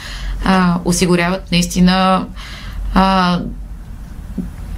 а, 0.45 0.79
осигуряват 0.85 1.51
наистина 1.51 2.25
а, 2.93 3.39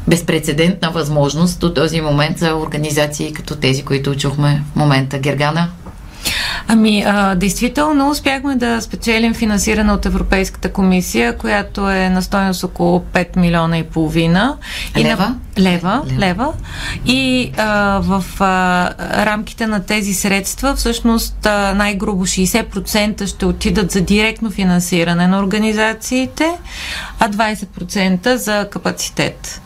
безпредседентна 0.08 0.91
възможност 0.91 1.60
до 1.60 1.73
този 1.73 2.02
момент 2.02 2.38
за 2.38 2.56
организации 2.56 3.34
като 3.34 3.56
тези, 3.56 3.84
които 3.84 4.15
чухме 4.15 4.63
в 4.73 4.76
момента. 4.76 5.19
Гергана? 5.19 5.69
Ами, 6.69 7.03
а, 7.08 7.36
действително 7.36 8.10
успяхме 8.10 8.56
да 8.56 8.82
спечелим 8.82 9.34
финансиране 9.34 9.91
от 9.91 10.06
Европейската 10.06 10.73
комисия, 10.73 11.38
която 11.38 11.89
е 11.89 12.10
на 12.10 12.21
стоеност 12.21 12.63
около 12.63 12.99
5 12.99 13.36
милиона 13.38 13.77
и 13.77 13.84
половина. 13.84 14.58
И 14.97 15.03
лева? 15.03 15.36
На, 15.58 15.63
лева, 15.63 16.01
лева. 16.08 16.19
лева. 16.19 16.53
И 17.06 17.51
а, 17.58 17.99
в 18.03 18.23
а, 18.39 18.89
рамките 19.25 19.67
на 19.67 19.86
тези 19.86 20.13
средства, 20.13 20.75
всъщност 20.75 21.45
а, 21.45 21.73
най-грубо 21.73 22.25
60% 22.25 23.25
ще 23.25 23.45
отидат 23.45 23.91
за 23.91 24.01
директно 24.01 24.51
финансиране 24.51 25.27
на 25.27 25.39
организациите, 25.39 26.51
а 27.19 27.30
20% 27.30 28.36
за 28.36 28.67
капацитет. 28.71 29.62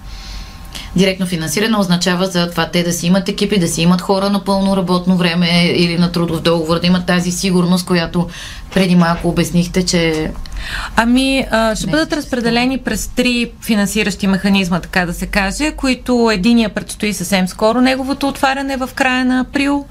Директно 0.95 1.25
финансиране 1.25 1.77
означава 1.77 2.25
за 2.25 2.49
това 2.49 2.69
те 2.69 2.84
да 2.84 2.93
си 2.93 3.08
имат 3.08 3.30
екипи, 3.30 3.60
да 3.60 3.67
си 3.67 3.82
имат 3.82 4.01
хора 4.01 4.30
на 4.30 4.43
пълно 4.43 4.77
работно 4.77 5.17
време 5.17 5.65
или 5.65 5.97
на 5.97 6.12
трудов 6.12 6.41
договор, 6.41 6.80
да 6.80 6.88
имат 6.88 7.06
тази 7.06 7.32
сигурност, 7.32 7.86
която 7.86 8.27
преди 8.73 8.95
малко 8.95 9.29
обяснихте, 9.29 9.86
че 9.86 10.31
Ами, 10.95 11.45
а, 11.51 11.75
ще 11.75 11.88
бъдат 11.88 12.13
разпределени 12.13 12.77
през 12.77 13.07
три 13.07 13.51
финансиращи 13.65 14.27
механизма, 14.27 14.79
така 14.79 15.05
да 15.05 15.13
се 15.13 15.25
каже, 15.25 15.71
които 15.71 16.29
единия 16.34 16.69
предстои 16.69 17.13
съвсем 17.13 17.47
скоро, 17.47 17.81
неговото 17.81 18.27
отваряне 18.27 18.77
в 18.77 18.89
края 18.95 19.25
на 19.25 19.39
април. 19.39 19.86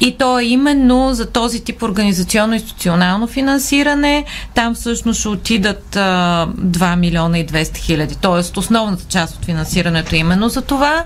И 0.00 0.18
то 0.18 0.38
е 0.38 0.44
именно 0.44 1.14
за 1.14 1.26
този 1.26 1.60
тип 1.60 1.82
организационно-институционално 1.82 3.26
финансиране. 3.26 4.24
Там 4.54 4.74
всъщност 4.74 5.20
ще 5.20 5.28
отидат 5.28 5.96
а, 5.96 6.48
2 6.58 6.96
милиона 6.96 7.38
и 7.38 7.46
200 7.46 7.76
хиляди. 7.76 8.16
Тоест, 8.20 8.56
основната 8.56 9.04
част 9.08 9.36
от 9.36 9.44
финансирането 9.44 10.14
е 10.14 10.18
именно 10.18 10.48
за 10.48 10.62
това. 10.62 11.04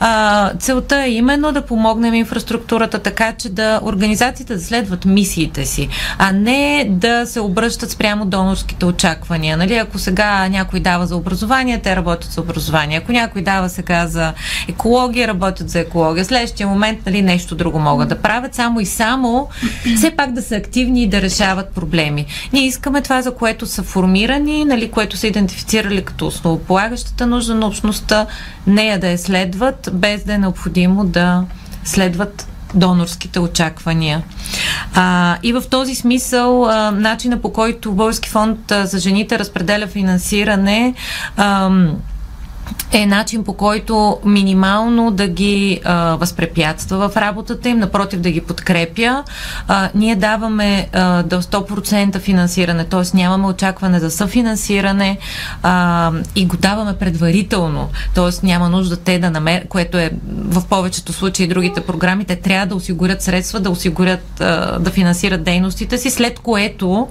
А, 0.00 0.52
целта 0.58 1.04
е 1.04 1.10
именно 1.10 1.52
да 1.52 1.66
помогнем 1.66 2.14
инфраструктурата 2.14 2.98
така, 2.98 3.32
че 3.32 3.48
да 3.48 3.80
организациите 3.82 4.54
да 4.54 4.60
следват 4.60 5.04
мисиите 5.04 5.64
си, 5.64 5.88
а 6.18 6.32
не 6.32 6.61
да 6.88 7.26
се 7.26 7.40
обръщат 7.40 7.90
спрямо 7.90 8.24
донор 8.24 8.52
донорските 8.52 8.86
очаквания. 8.86 9.56
Нали? 9.56 9.74
Ако 9.74 9.98
сега 9.98 10.48
някой 10.48 10.80
дава 10.80 11.06
за 11.06 11.16
образование, 11.16 11.80
те 11.80 11.96
работят 11.96 12.30
за 12.30 12.40
образование. 12.40 12.98
Ако 12.98 13.12
някой 13.12 13.42
дава 13.42 13.68
сега 13.68 14.06
за 14.06 14.32
екология, 14.68 15.28
работят 15.28 15.70
за 15.70 15.78
екология. 15.78 16.24
Следващия 16.24 16.68
момент 16.68 16.98
нали, 17.06 17.22
нещо 17.22 17.54
друго 17.54 17.78
могат 17.78 18.08
да 18.08 18.18
правят, 18.18 18.54
само 18.54 18.80
и 18.80 18.86
само 18.86 19.48
все 19.96 20.10
пак 20.10 20.32
да 20.32 20.42
са 20.42 20.56
активни 20.56 21.02
и 21.02 21.08
да 21.08 21.22
решават 21.22 21.68
проблеми. 21.68 22.26
Ние 22.52 22.66
искаме 22.66 23.02
това, 23.02 23.22
за 23.22 23.34
което 23.34 23.66
са 23.66 23.82
формирани, 23.82 24.64
нали, 24.64 24.90
което 24.90 25.16
са 25.16 25.26
идентифицирали 25.26 26.04
като 26.04 26.26
основополагащата 26.26 27.26
нужда 27.26 27.54
на 27.54 27.66
общността, 27.66 28.26
нея 28.66 28.98
да 28.98 29.08
я 29.08 29.18
следват, 29.18 29.90
без 29.92 30.24
да 30.24 30.34
е 30.34 30.38
необходимо 30.38 31.04
да 31.04 31.44
следват 31.84 32.51
донорските 32.74 33.40
очаквания. 33.40 34.22
А, 34.94 35.36
и 35.42 35.52
в 35.52 35.62
този 35.70 35.94
смисъл, 35.94 36.64
а, 36.64 36.90
начина 36.90 37.40
по 37.40 37.52
който 37.52 37.92
Български 37.92 38.30
фонд 38.30 38.58
за 38.82 38.98
жените 38.98 39.38
разпределя 39.38 39.86
финансиране, 39.86 40.94
а, 41.36 41.70
е 42.92 43.06
начин 43.06 43.44
по 43.44 43.52
който 43.52 44.18
минимално 44.24 45.10
да 45.10 45.28
ги 45.28 45.80
а, 45.84 46.16
възпрепятства 46.16 47.08
в 47.08 47.16
работата 47.16 47.68
им, 47.68 47.78
напротив 47.78 48.20
да 48.20 48.30
ги 48.30 48.40
подкрепя. 48.40 49.24
А, 49.68 49.90
ние 49.94 50.16
даваме 50.16 50.88
а, 50.92 51.22
до 51.22 51.42
100% 51.42 52.18
финансиране, 52.18 52.84
т.е. 52.84 53.16
нямаме 53.16 53.46
очакване 53.46 54.00
за 54.00 54.10
съфинансиране 54.10 55.18
а, 55.62 56.12
и 56.36 56.46
го 56.46 56.56
даваме 56.56 56.96
предварително, 56.96 57.88
т.е. 58.14 58.46
няма 58.46 58.68
нужда 58.68 58.96
те 58.96 59.18
да 59.18 59.30
намерят, 59.30 59.68
което 59.68 59.98
е 59.98 60.10
в 60.28 60.62
повечето 60.68 61.12
случаи 61.12 61.46
другите 61.46 61.80
програми, 61.80 62.24
те 62.24 62.36
трябва 62.36 62.66
да 62.66 62.74
осигурят 62.74 63.22
средства, 63.22 63.60
да 63.60 63.70
осигурят, 63.70 64.40
а, 64.40 64.78
да 64.78 64.90
финансират 64.90 65.44
дейностите 65.44 65.98
си, 65.98 66.10
след 66.10 66.38
което 66.38 67.08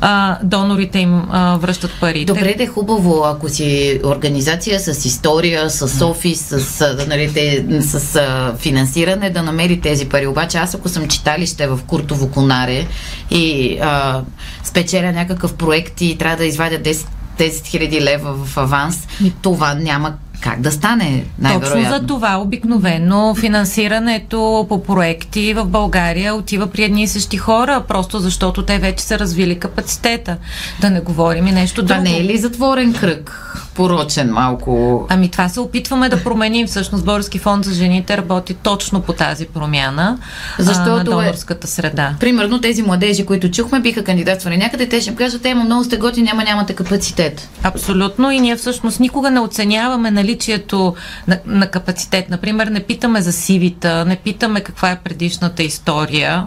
а, 0.00 0.38
донорите 0.42 0.98
им 0.98 1.22
а, 1.30 1.56
връщат 1.56 1.90
парите. 2.00 2.24
Добре, 2.24 2.54
да 2.56 2.62
е 2.62 2.66
хубаво, 2.66 3.24
ако 3.24 3.48
си 3.48 4.00
организация 4.04 4.80
с 4.80 4.95
история, 5.04 5.70
с 5.70 6.04
офис, 6.06 6.40
с, 6.40 6.96
нали, 7.08 7.32
те, 7.34 7.66
с 7.80 8.16
а, 8.16 8.54
финансиране, 8.58 9.30
да 9.30 9.42
намери 9.42 9.80
тези 9.80 10.08
пари. 10.08 10.26
Обаче 10.26 10.58
аз 10.58 10.74
ако 10.74 10.88
съм 10.88 11.08
читалище 11.08 11.66
в 11.66 11.80
Куртово 11.86 12.30
Конаре 12.30 12.86
и 13.30 13.78
а, 13.82 14.22
спечеля 14.64 15.12
някакъв 15.12 15.54
проект 15.54 16.00
и 16.00 16.18
трябва 16.18 16.36
да 16.36 16.44
извадя 16.44 16.78
10 16.78 17.06
10 17.38 17.50
000 17.50 18.00
лева 18.00 18.34
в 18.34 18.56
аванс, 18.56 19.08
това 19.42 19.74
няма 19.74 20.14
как 20.40 20.60
да 20.60 20.72
стане, 20.72 21.24
най-вероятно. 21.38 21.82
Точно 21.82 21.98
за 21.98 22.06
това 22.06 22.36
обикновено 22.36 23.34
финансирането 23.34 24.66
по 24.68 24.82
проекти 24.82 25.54
в 25.54 25.64
България 25.64 26.34
отива 26.34 26.66
при 26.66 26.84
едни 26.84 27.02
и 27.02 27.08
същи 27.08 27.36
хора, 27.36 27.84
просто 27.88 28.18
защото 28.18 28.62
те 28.62 28.78
вече 28.78 29.04
са 29.04 29.18
развили 29.18 29.58
капацитета. 29.58 30.36
Да 30.80 30.90
не 30.90 31.00
говорим 31.00 31.46
и 31.46 31.52
нещо 31.52 31.82
друго. 31.82 31.88
Това 31.88 32.10
не 32.10 32.18
е 32.18 32.24
ли 32.24 32.38
затворен 32.38 32.94
кръг? 32.94 33.52
Порочен 33.76 34.32
малко. 34.32 35.06
Ами 35.08 35.30
това 35.30 35.48
се 35.48 35.60
опитваме 35.60 36.08
да 36.08 36.22
променим. 36.22 36.66
Всъщност 36.66 37.04
Български 37.04 37.38
фонд 37.38 37.64
за 37.64 37.74
жените 37.74 38.16
работи 38.16 38.54
точно 38.54 39.02
по 39.02 39.12
тази 39.12 39.46
промяна 39.46 40.18
Защото 40.58 40.90
а, 40.90 40.96
на 40.96 41.04
донорската 41.04 41.66
среда. 41.66 42.12
Е, 42.16 42.18
примерно 42.20 42.60
тези 42.60 42.82
младежи, 42.82 43.26
които 43.26 43.50
чухме, 43.50 43.80
биха 43.80 44.04
кандидатствали 44.04 44.56
някъде, 44.56 44.88
те 44.88 45.00
ще 45.00 45.10
им 45.10 45.16
кажат, 45.16 45.46
ема 45.46 45.64
много 45.64 45.84
сте 45.84 45.96
готи, 45.96 46.22
няма, 46.22 46.44
нямате 46.44 46.74
капацитет. 46.74 47.48
Абсолютно 47.62 48.30
и 48.30 48.40
ние 48.40 48.56
всъщност 48.56 49.00
никога 49.00 49.30
не 49.30 49.40
оценяваме 49.40 50.10
наличието 50.10 50.94
на, 51.28 51.38
на 51.46 51.66
капацитет. 51.66 52.30
Например, 52.30 52.66
не 52.66 52.80
питаме 52.80 53.20
за 53.20 53.32
сивита, 53.32 54.04
не 54.04 54.16
питаме 54.16 54.60
каква 54.60 54.90
е 54.90 54.98
предишната 55.04 55.62
история. 55.62 56.46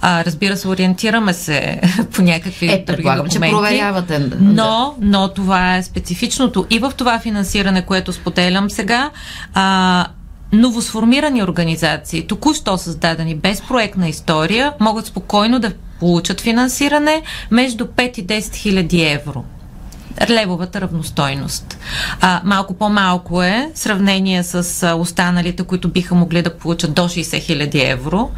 А, 0.00 0.24
разбира 0.24 0.56
се, 0.56 0.68
ориентираме 0.68 1.32
се 1.32 1.80
по 2.12 2.22
някакви 2.22 2.66
е, 2.66 2.84
други 2.86 3.02
документи. 3.02 3.32
че 3.32 3.40
проверявате. 3.40 4.30
Но, 4.40 4.94
но 5.00 5.28
това 5.28 5.76
е 5.76 5.82
специфичното 5.82 6.65
и 6.70 6.78
в 6.78 6.92
това 6.96 7.18
финансиране, 7.18 7.82
което 7.82 8.12
споделям 8.12 8.70
сега. 8.70 9.10
А, 9.54 10.06
новосформирани 10.52 11.42
организации, 11.42 12.26
току-що 12.26 12.78
създадени 12.78 13.34
без 13.34 13.62
проектна 13.62 14.08
история, 14.08 14.72
могат 14.80 15.06
спокойно 15.06 15.58
да 15.58 15.72
получат 16.00 16.40
финансиране 16.40 17.22
между 17.50 17.84
5 17.84 18.18
и 18.18 18.26
10 18.26 18.54
хиляди 18.54 19.02
евро 19.02 19.44
левовата 20.30 20.80
равностойност. 20.80 21.78
А, 22.20 22.40
малко 22.44 22.74
по-малко 22.74 23.42
е 23.42 23.70
в 23.74 23.78
сравнение 23.78 24.42
с 24.42 24.82
а, 24.82 24.94
останалите, 24.94 25.62
които 25.62 25.88
биха 25.88 26.14
могли 26.14 26.42
да 26.42 26.56
получат 26.56 26.94
до 26.94 27.02
60 27.02 27.42
хиляди 27.42 27.80
евро, 27.80 28.30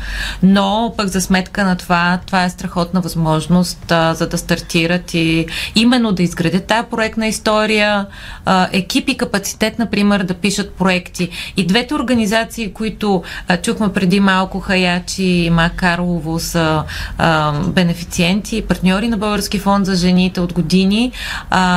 но 0.42 0.94
пък 0.96 1.08
за 1.08 1.20
сметка 1.20 1.64
на 1.64 1.76
това, 1.76 2.18
това 2.26 2.44
е 2.44 2.50
страхотна 2.50 3.00
възможност 3.00 3.92
а, 3.92 4.14
за 4.14 4.28
да 4.28 4.38
стартират 4.38 5.14
и 5.14 5.46
именно 5.74 6.12
да 6.12 6.22
изградят 6.22 6.66
тази 6.66 6.88
проектна 6.90 7.26
история, 7.26 8.06
а, 8.44 8.68
екип 8.72 9.08
и 9.08 9.16
капацитет, 9.16 9.78
например, 9.78 10.22
да 10.22 10.34
пишат 10.34 10.74
проекти. 10.74 11.28
И 11.56 11.66
двете 11.66 11.94
организации, 11.94 12.72
които 12.72 13.22
а, 13.48 13.56
чухме 13.56 13.92
преди 13.92 14.20
малко, 14.20 14.60
Хаячи 14.60 15.24
и 15.24 15.50
Макарлово 15.50 16.40
са 16.40 16.82
а, 17.18 17.52
бенефициенти 17.52 18.56
и 18.56 18.62
партньори 18.62 19.08
на 19.08 19.16
Български 19.16 19.58
фонд 19.58 19.86
за 19.86 19.94
жените 19.94 20.40
от 20.40 20.52
години. 20.52 21.12
А, 21.50 21.67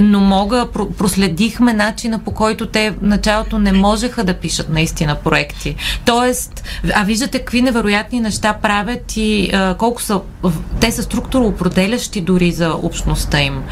но 0.00 0.20
мога, 0.20 0.66
проследихме 0.98 1.72
начина 1.72 2.18
по 2.18 2.30
който 2.30 2.66
те 2.66 2.90
в 2.90 2.94
началото 3.02 3.58
не 3.58 3.72
можеха 3.72 4.24
да 4.24 4.34
пишат 4.34 4.68
наистина 4.68 5.14
проекти. 5.14 5.76
Тоест, 6.04 6.64
а 6.94 7.04
виждате 7.04 7.38
какви 7.38 7.62
невероятни 7.62 8.20
неща 8.20 8.52
правят 8.62 9.16
и 9.16 9.50
а, 9.52 9.74
колко 9.74 10.02
са, 10.02 10.20
те 10.80 10.92
са 10.92 11.02
структуроопределящи 11.02 12.20
дори 12.20 12.52
за 12.52 12.74
общността 12.82 13.42
им. 13.42 13.62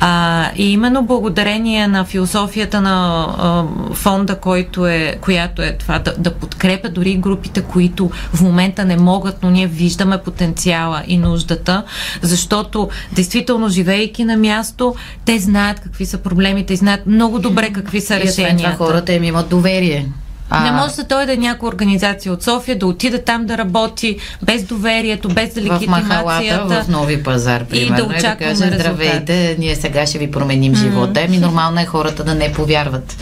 А, 0.00 0.46
и 0.56 0.72
именно 0.72 1.02
благодарение 1.02 1.88
на 1.88 2.04
философията 2.04 2.80
на 2.80 3.26
а, 3.38 3.64
фонда, 3.94 4.36
който 4.36 4.86
е, 4.86 5.18
която 5.20 5.62
е 5.62 5.76
това 5.78 5.98
да, 5.98 6.14
да 6.18 6.34
подкрепя 6.34 6.88
дори 6.88 7.14
групите, 7.14 7.62
които 7.62 8.10
в 8.32 8.40
момента 8.40 8.84
не 8.84 8.96
могат, 8.96 9.42
но 9.42 9.50
ние 9.50 9.66
виждаме 9.66 10.18
потенциала 10.18 11.02
и 11.06 11.18
нуждата, 11.18 11.82
защото 12.22 12.88
действително 13.12 13.68
живейки 13.68 14.24
на 14.24 14.36
място 14.36 14.59
място, 14.60 14.94
те 15.24 15.38
знаят 15.38 15.80
какви 15.80 16.06
са 16.06 16.18
проблемите 16.18 16.72
и 16.72 16.76
знаят 16.76 17.06
много 17.06 17.38
добре 17.38 17.70
какви 17.70 18.00
са 18.00 18.20
решенията. 18.20 18.72
И 18.72 18.76
хората 18.76 19.12
им 19.12 19.24
имат 19.24 19.48
доверие. 19.48 20.06
А... 20.50 20.64
Не 20.64 20.72
може 20.72 20.94
да 20.96 21.04
дойде 21.04 21.36
някаква 21.36 21.68
организация 21.68 22.32
от 22.32 22.42
София 22.42 22.78
да 22.78 22.86
отиде 22.86 23.18
там 23.18 23.46
да 23.46 23.58
работи 23.58 24.18
без 24.42 24.62
доверието, 24.62 25.28
без 25.28 25.56
легитимацията. 25.56 26.20
В 26.20 26.24
Махалата, 26.24 26.84
в 26.84 26.88
Нови 26.88 27.22
пазар, 27.22 27.64
примерно. 27.64 27.94
И 27.94 27.96
да 27.96 28.04
очакваме 28.04 28.52
и 28.52 28.54
да 28.54 28.60
каже, 28.60 28.78
здравейте, 28.78 29.56
ние 29.58 29.74
сега 29.74 30.06
ще 30.06 30.18
ви 30.18 30.30
променим 30.30 30.74
mm-hmm. 30.74 30.78
живота. 30.78 31.20
Еми 31.20 31.38
нормално 31.38 31.80
е 31.80 31.84
хората 31.84 32.24
да 32.24 32.34
не 32.34 32.52
повярват 32.52 33.16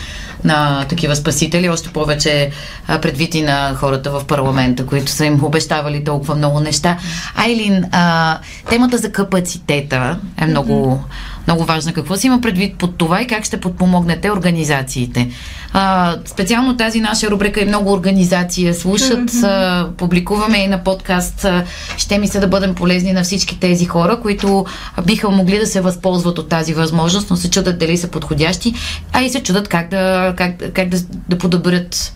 на 0.45 0.85
такива 0.89 1.17
спасители, 1.17 1.69
още 1.69 1.89
повече 1.89 2.51
а, 2.89 3.01
предвид 3.01 3.35
и 3.35 3.43
на 3.43 3.75
хората 3.75 4.11
в 4.11 4.25
парламента, 4.25 4.87
които 4.87 5.13
са 5.13 5.25
им 5.25 5.45
обещавали 5.45 6.05
толкова 6.05 6.35
много 6.35 6.61
неща. 6.61 6.99
Айлин, 7.37 7.85
а, 7.93 8.39
темата 8.71 8.99
за 8.99 9.13
капацитета 9.13 10.19
е 10.41 10.47
много, 10.47 11.05
много 11.47 11.65
важна. 11.65 11.93
Какво 11.93 12.17
си 12.17 12.27
има 12.27 12.41
предвид 12.41 12.79
под 12.79 12.99
това 12.99 13.23
и 13.23 13.27
как 13.27 13.45
ще 13.45 13.61
подпомогнете 13.61 14.31
организациите? 14.31 15.29
А, 15.73 16.17
специално 16.25 16.77
тази 16.77 17.01
наша 17.01 17.31
рубрика 17.31 17.61
и 17.61 17.65
много 17.65 17.93
организации 17.93 18.75
слушат, 18.75 19.35
а, 19.43 19.89
публикуваме 19.97 20.59
и 20.59 20.67
на 20.67 20.85
подкаст. 20.85 21.45
А, 21.45 21.65
ще 21.97 22.19
ми 22.19 22.29
се 22.29 22.41
да 22.41 22.47
бъдем 22.47 22.75
полезни 22.75 23.13
на 23.13 23.23
всички 23.23 23.61
тези 23.61 23.85
хора, 23.85 24.21
които 24.21 24.67
биха 25.07 25.31
могли 25.31 25.59
да 25.59 25.67
се 25.67 25.81
възползват 25.81 26.39
от 26.39 26.49
тази 26.49 26.75
възможност, 26.75 27.31
но 27.31 27.37
се 27.37 27.51
чудат 27.51 27.79
дали 27.79 27.97
са 27.97 28.09
подходящи, 28.09 28.75
а 29.13 29.23
и 29.23 29.31
се 29.31 29.43
чудат 29.43 29.69
как 29.69 29.89
да, 29.89 30.28
как, 30.33 30.59
как 30.75 30.91
да, 30.91 30.99
да 31.29 31.37
подобрят 31.37 32.13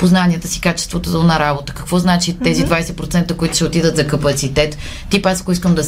познанията 0.00 0.48
си, 0.48 0.60
качеството 0.60 1.22
на 1.22 1.38
работа. 1.38 1.72
Какво 1.72 1.98
значи 1.98 2.36
тези 2.44 2.66
20%, 2.66 3.36
които 3.36 3.54
ще 3.54 3.64
отидат 3.64 3.96
за 3.96 4.06
капацитет? 4.06 4.78
Тип 5.10 5.26
аз, 5.26 5.40
ако 5.40 5.52
искам 5.52 5.74
да 5.74 5.82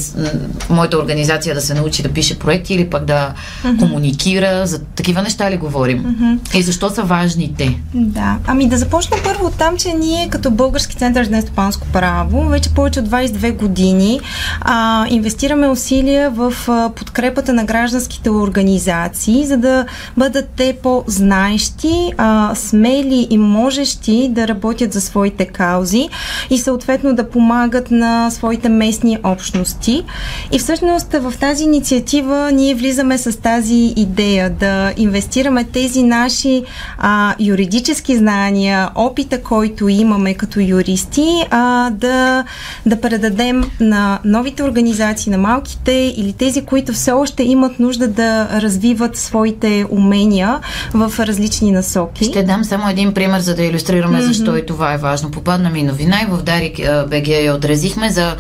моята 0.71 0.99
организация 0.99 1.55
да 1.55 1.61
се 1.61 1.75
научи 1.75 2.03
да 2.03 2.09
пише 2.09 2.39
проекти 2.39 2.75
или 2.75 2.91
пък 2.91 3.05
да 3.05 3.35
mm-hmm. 3.65 3.79
комуникира, 3.79 4.67
за 4.67 4.85
такива 4.85 5.23
неща 5.23 5.51
ли 5.51 5.57
говорим? 5.57 6.05
Mm-hmm. 6.05 6.57
И 6.57 6.63
защо 6.63 6.91
са 6.91 7.03
важни 7.03 7.55
те? 7.59 7.79
Да, 7.95 8.39
ами 8.47 8.69
да 8.69 8.79
започна 8.79 9.17
първо 9.25 9.47
от 9.47 9.59
там, 9.59 9.77
че 9.77 9.93
ние 9.93 10.29
като 10.29 10.51
Български 10.51 10.97
център 10.97 11.25
за 11.25 11.31
нестопанско 11.31 11.87
право 11.93 12.49
вече 12.49 12.75
повече 12.75 13.01
от 13.01 13.09
22 13.09 13.57
години 13.57 14.21
а, 14.61 15.07
инвестираме 15.09 15.69
усилия 15.69 16.31
в 16.31 16.55
а, 16.69 16.91
подкрепата 16.91 17.53
на 17.53 17.65
гражданските 17.65 18.31
организации, 18.31 19.47
за 19.47 19.57
да 19.57 19.87
бъдат 20.17 20.49
те 20.57 20.77
по-знаещи, 20.83 22.13
а, 22.19 22.55
смели 22.55 23.27
и 23.31 23.39
можещи 23.39 24.02
общности 24.03 24.29
да 24.29 24.49
работят 24.49 24.93
за 24.93 25.01
своите 25.01 25.47
каузи 25.47 26.09
и 26.51 26.59
съответно 26.59 27.15
да 27.15 27.31
помагат 27.31 27.91
на 27.91 28.31
своите 28.31 28.69
местни 28.69 29.19
общности. 29.25 30.05
И 30.53 30.59
всъщност 30.59 31.13
в 31.13 31.33
тази 31.41 31.65
инициатива 31.65 32.51
ние 32.53 32.75
влизаме 32.75 33.19
с 33.19 33.41
тази 33.41 33.93
идея 33.97 34.51
да 34.51 34.93
инвестираме 34.97 35.65
тези 35.65 36.03
наши 36.03 36.65
а, 36.99 37.35
юридически 37.41 38.17
знания, 38.17 38.91
опита, 38.95 39.43
който 39.43 39.89
имаме 39.89 40.35
като 40.35 40.61
юристи, 40.61 41.45
а, 41.51 41.91
да, 41.91 42.45
да 42.87 43.01
предадем 43.01 43.65
на 43.81 44.19
новите 44.25 44.63
организации, 44.63 45.31
на 45.31 45.39
малките 45.39 46.15
или 46.17 46.33
тези, 46.33 46.65
които 46.65 46.93
все 46.93 47.13
още 47.13 47.43
имат 47.43 47.79
нужда 47.79 48.09
да 48.09 48.49
развиват 48.61 49.17
своите 49.17 49.87
умения 49.91 50.61
в 50.95 51.13
различни 51.19 51.73
насоки. 51.73 52.25
Ще 52.25 52.43
дам 52.43 52.65
само 52.65 52.89
един 52.89 53.15
пример, 53.15 53.41
за 53.41 53.55
да 53.55 53.63
иллюстрираме 53.93 54.19
mm-hmm. 54.19 54.27
защо 54.27 54.57
и 54.57 54.67
това 54.67 54.95
е 54.95 54.99
важно. 54.99 55.31
Попадна 55.31 55.71
ми 55.71 55.83
новина 55.83 56.21
и 56.23 56.27
в 56.31 56.43
Дарик 56.43 56.77
БГ 57.09 57.29
я 57.29 57.55
отразихме 57.55 58.11
за 58.11 58.37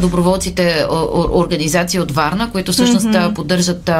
доброволците 0.00 0.86
организации 1.32 2.00
от 2.00 2.12
Варна, 2.12 2.50
които 2.50 2.72
всъщност 2.72 3.06
mm-hmm. 3.06 3.34
поддържат 3.34 3.90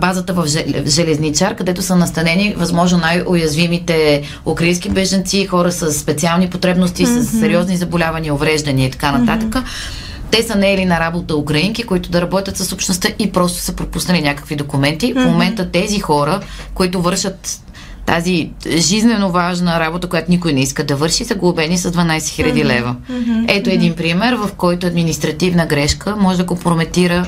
базата 0.00 0.32
в 0.32 0.46
Железничар, 0.86 1.56
където 1.56 1.82
са 1.82 1.96
настанени 1.96 2.54
възможно 2.56 2.98
най-уязвимите 2.98 4.22
украински 4.46 4.90
беженци, 4.90 5.46
хора 5.46 5.72
с 5.72 5.92
специални 5.92 6.50
потребности, 6.50 7.06
mm-hmm. 7.06 7.20
с 7.20 7.40
сериозни 7.40 7.76
заболявания, 7.76 8.34
увреждания 8.34 8.86
и 8.86 8.90
така 8.90 9.12
нататък. 9.12 9.48
Mm-hmm 9.48 10.04
те 10.30 10.42
са 10.42 10.54
неели 10.54 10.84
на 10.84 11.00
работа 11.00 11.36
украинки, 11.36 11.82
които 11.82 12.10
да 12.10 12.20
работят 12.20 12.56
с 12.56 12.72
общността 12.72 13.08
и 13.18 13.32
просто 13.32 13.58
са 13.58 13.72
пропуснали 13.76 14.22
някакви 14.22 14.56
документи. 14.56 15.14
Mm-hmm. 15.14 15.22
В 15.22 15.30
момента 15.30 15.70
тези 15.70 16.00
хора, 16.00 16.40
които 16.74 17.02
вършат 17.02 17.60
тази 18.06 18.50
жизнено 18.76 19.30
важна 19.30 19.80
работа, 19.80 20.08
която 20.08 20.30
никой 20.30 20.52
не 20.52 20.60
иска 20.60 20.84
да 20.84 20.96
върши, 20.96 21.24
са 21.24 21.34
глобени 21.34 21.78
с 21.78 21.92
12 21.92 22.18
000 22.18 22.18
mm-hmm. 22.18 22.64
лева. 22.64 22.96
Mm-hmm. 23.10 23.44
Ето 23.48 23.70
един 23.70 23.94
пример, 23.94 24.34
в 24.34 24.50
който 24.56 24.86
административна 24.86 25.66
грешка 25.66 26.16
може 26.16 26.38
да 26.38 26.46
компрометира 26.46 27.26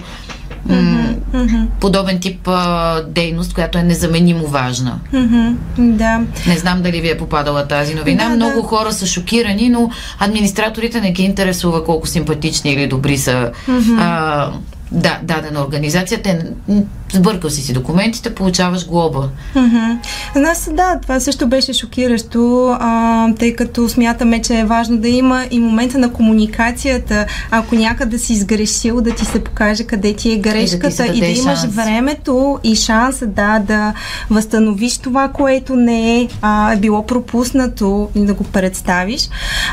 mm-hmm. 0.68 1.66
подобен 1.80 2.20
тип 2.20 2.48
а, 2.48 3.02
дейност, 3.08 3.54
която 3.54 3.78
е 3.78 3.82
незаменимо 3.82 4.46
важна. 4.46 4.98
Mm-hmm. 5.12 5.54
Да. 5.78 6.20
Не 6.46 6.58
знам 6.58 6.82
дали 6.82 7.00
ви 7.00 7.10
е 7.10 7.18
попадала 7.18 7.68
тази 7.68 7.94
новина. 7.94 8.28
Да, 8.28 8.36
Много 8.36 8.62
да. 8.62 8.68
хора 8.68 8.92
са 8.92 9.06
шокирани, 9.06 9.68
но 9.68 9.90
администраторите 10.18 11.00
не 11.00 11.12
ги 11.12 11.22
интересува 11.22 11.84
колко 11.84 12.06
симпатични 12.06 12.72
или 12.72 12.86
добри 12.86 13.18
са 13.18 13.52
mm-hmm. 13.68 13.98
а, 14.00 14.50
да, 14.92 15.18
дадена 15.22 15.60
организация, 15.60 16.22
те 16.22 16.46
сбъркал 17.12 17.50
си 17.50 17.62
си 17.62 17.72
документите, 17.72 18.34
получаваш 18.34 18.86
глоба. 18.86 19.28
Mm-hmm. 19.54 19.96
За 20.34 20.40
нас, 20.40 20.70
да, 20.72 20.98
това 21.02 21.20
също 21.20 21.46
беше 21.46 21.72
шокиращо, 21.72 22.76
а, 22.80 23.28
тъй 23.38 23.56
като 23.56 23.88
смятаме, 23.88 24.42
че 24.42 24.58
е 24.58 24.64
важно 24.64 24.98
да 24.98 25.08
има 25.08 25.44
и 25.50 25.58
момента 25.58 25.98
на 25.98 26.12
комуникацията, 26.12 27.26
ако 27.50 27.74
някъде 27.74 28.18
си 28.18 28.36
сгрешил, 28.36 29.00
да 29.00 29.14
ти 29.14 29.24
се 29.24 29.44
покаже 29.44 29.84
къде 29.84 30.14
ти 30.14 30.32
е 30.32 30.36
грешката 30.36 31.06
и 31.06 31.08
да, 31.08 31.16
и 31.16 31.20
да 31.20 31.40
имаш 31.40 31.60
шанс. 31.60 31.74
времето 31.74 32.58
и 32.64 32.74
шанса, 32.76 33.26
да, 33.26 33.58
да 33.58 33.94
възстановиш 34.30 34.98
това, 34.98 35.28
което 35.28 35.76
не 35.76 36.20
е 36.20 36.28
а, 36.42 36.76
било 36.76 37.06
пропуснато 37.06 38.08
и 38.14 38.24
да 38.24 38.34
го 38.34 38.44
представиш. 38.44 39.28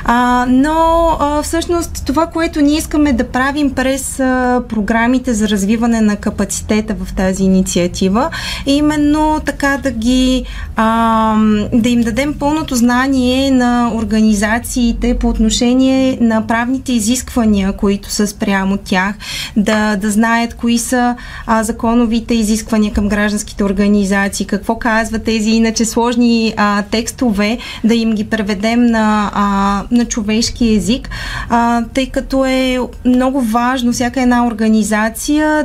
А, 0.05 0.45
но 0.49 1.07
а, 1.20 1.41
всъщност 1.41 2.05
това, 2.05 2.28
което 2.28 2.61
ние 2.61 2.78
искаме 2.78 3.14
да 3.14 3.28
правим 3.28 3.72
през 3.74 4.20
а, 4.20 4.61
програмите 5.04 5.34
за 5.34 5.49
развиване 5.49 6.01
на 6.01 6.16
капацитета 6.16 6.95
в 7.06 7.14
тази 7.14 7.43
инициатива, 7.43 8.30
именно 8.66 9.41
така 9.45 9.78
да 9.84 9.91
ги 9.91 10.45
а, 10.76 11.36
да 11.74 11.89
им 11.89 12.01
дадем 12.01 12.34
пълното 12.39 12.76
знание 12.76 13.51
на 13.51 13.91
организациите 13.95 15.18
по 15.20 15.30
отношение 15.30 16.18
на 16.22 16.47
правните 16.47 16.93
изисквания, 16.93 17.74
които 17.74 18.10
са 18.10 18.28
спрямо 18.28 18.78
тях, 18.78 19.16
да, 19.58 19.95
да 19.95 20.12
знаят 20.12 20.54
кои 20.54 20.78
са 20.78 21.16
а, 21.47 21.64
законовите 21.64 22.34
изисквания 22.34 22.93
към 22.93 23.10
гражданските 23.10 23.64
организации, 23.64 24.45
какво 24.45 24.80
казват 24.80 25.24
тези 25.24 25.49
иначе 25.49 25.86
сложни 25.86 26.54
а, 26.58 26.82
текстове, 26.82 27.58
да 27.84 27.95
им 27.95 28.12
ги 28.16 28.30
преведем 28.30 28.86
на, 28.86 29.32
а, 29.34 29.84
на 29.91 30.06
човешки 30.06 30.76
език, 30.76 31.10
а, 31.49 31.84
тъй 31.93 32.10
като 32.10 32.45
е 32.45 32.80
много 33.06 33.41
важно 33.41 33.91
всяка 33.91 34.22
една 34.22 34.47
организация 34.47 34.93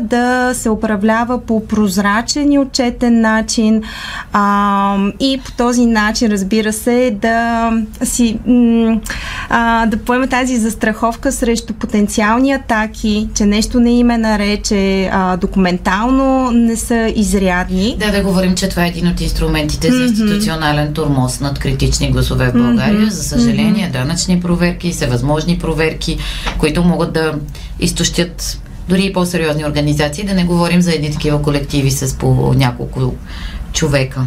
да 0.00 0.50
се 0.54 0.70
управлява 0.70 1.40
по 1.46 1.66
прозрачен 1.66 2.52
и 2.52 2.58
отчетен 2.58 3.20
начин 3.20 3.82
а, 4.32 4.96
и 5.20 5.40
по 5.44 5.52
този 5.52 5.86
начин, 5.86 6.30
разбира 6.30 6.72
се, 6.72 7.16
да 7.22 7.70
си 8.02 8.38
а, 9.48 9.86
да 9.86 9.96
поеме 9.96 10.26
тази 10.26 10.56
застраховка 10.56 11.32
срещу 11.32 11.74
потенциални 11.74 12.52
атаки, 12.52 13.28
че 13.34 13.46
нещо 13.46 13.80
не 13.80 13.98
име 13.98 14.18
нарече 14.18 15.10
а, 15.12 15.36
документално 15.36 16.50
не 16.50 16.76
са 16.76 17.12
изрядни. 17.16 17.96
Да, 17.98 18.12
да 18.12 18.22
говорим, 18.22 18.54
че 18.54 18.68
това 18.68 18.84
е 18.84 18.88
един 18.88 19.08
от 19.08 19.20
инструментите 19.20 19.92
за 19.92 20.02
институционален 20.02 20.92
турмоз 20.94 21.40
над 21.40 21.58
критични 21.58 22.10
гласове 22.10 22.50
в 22.50 22.52
България. 22.52 23.06
Mm-hmm. 23.06 23.08
За 23.08 23.22
съжаление, 23.22 23.90
данъчни 23.92 24.40
проверки, 24.40 24.92
всевъзможни 24.92 25.58
проверки, 25.58 26.18
които 26.58 26.82
могат 26.82 27.12
да 27.12 27.34
изтощят 27.80 28.58
дори 28.88 29.04
и 29.04 29.12
по-сериозни 29.12 29.64
организации, 29.64 30.24
да 30.24 30.34
не 30.34 30.44
говорим 30.44 30.80
за 30.82 30.92
едни 30.92 31.12
такива 31.12 31.42
колективи 31.42 31.90
с 31.90 32.14
по 32.14 32.54
няколко 32.56 33.14
човека. 33.72 34.26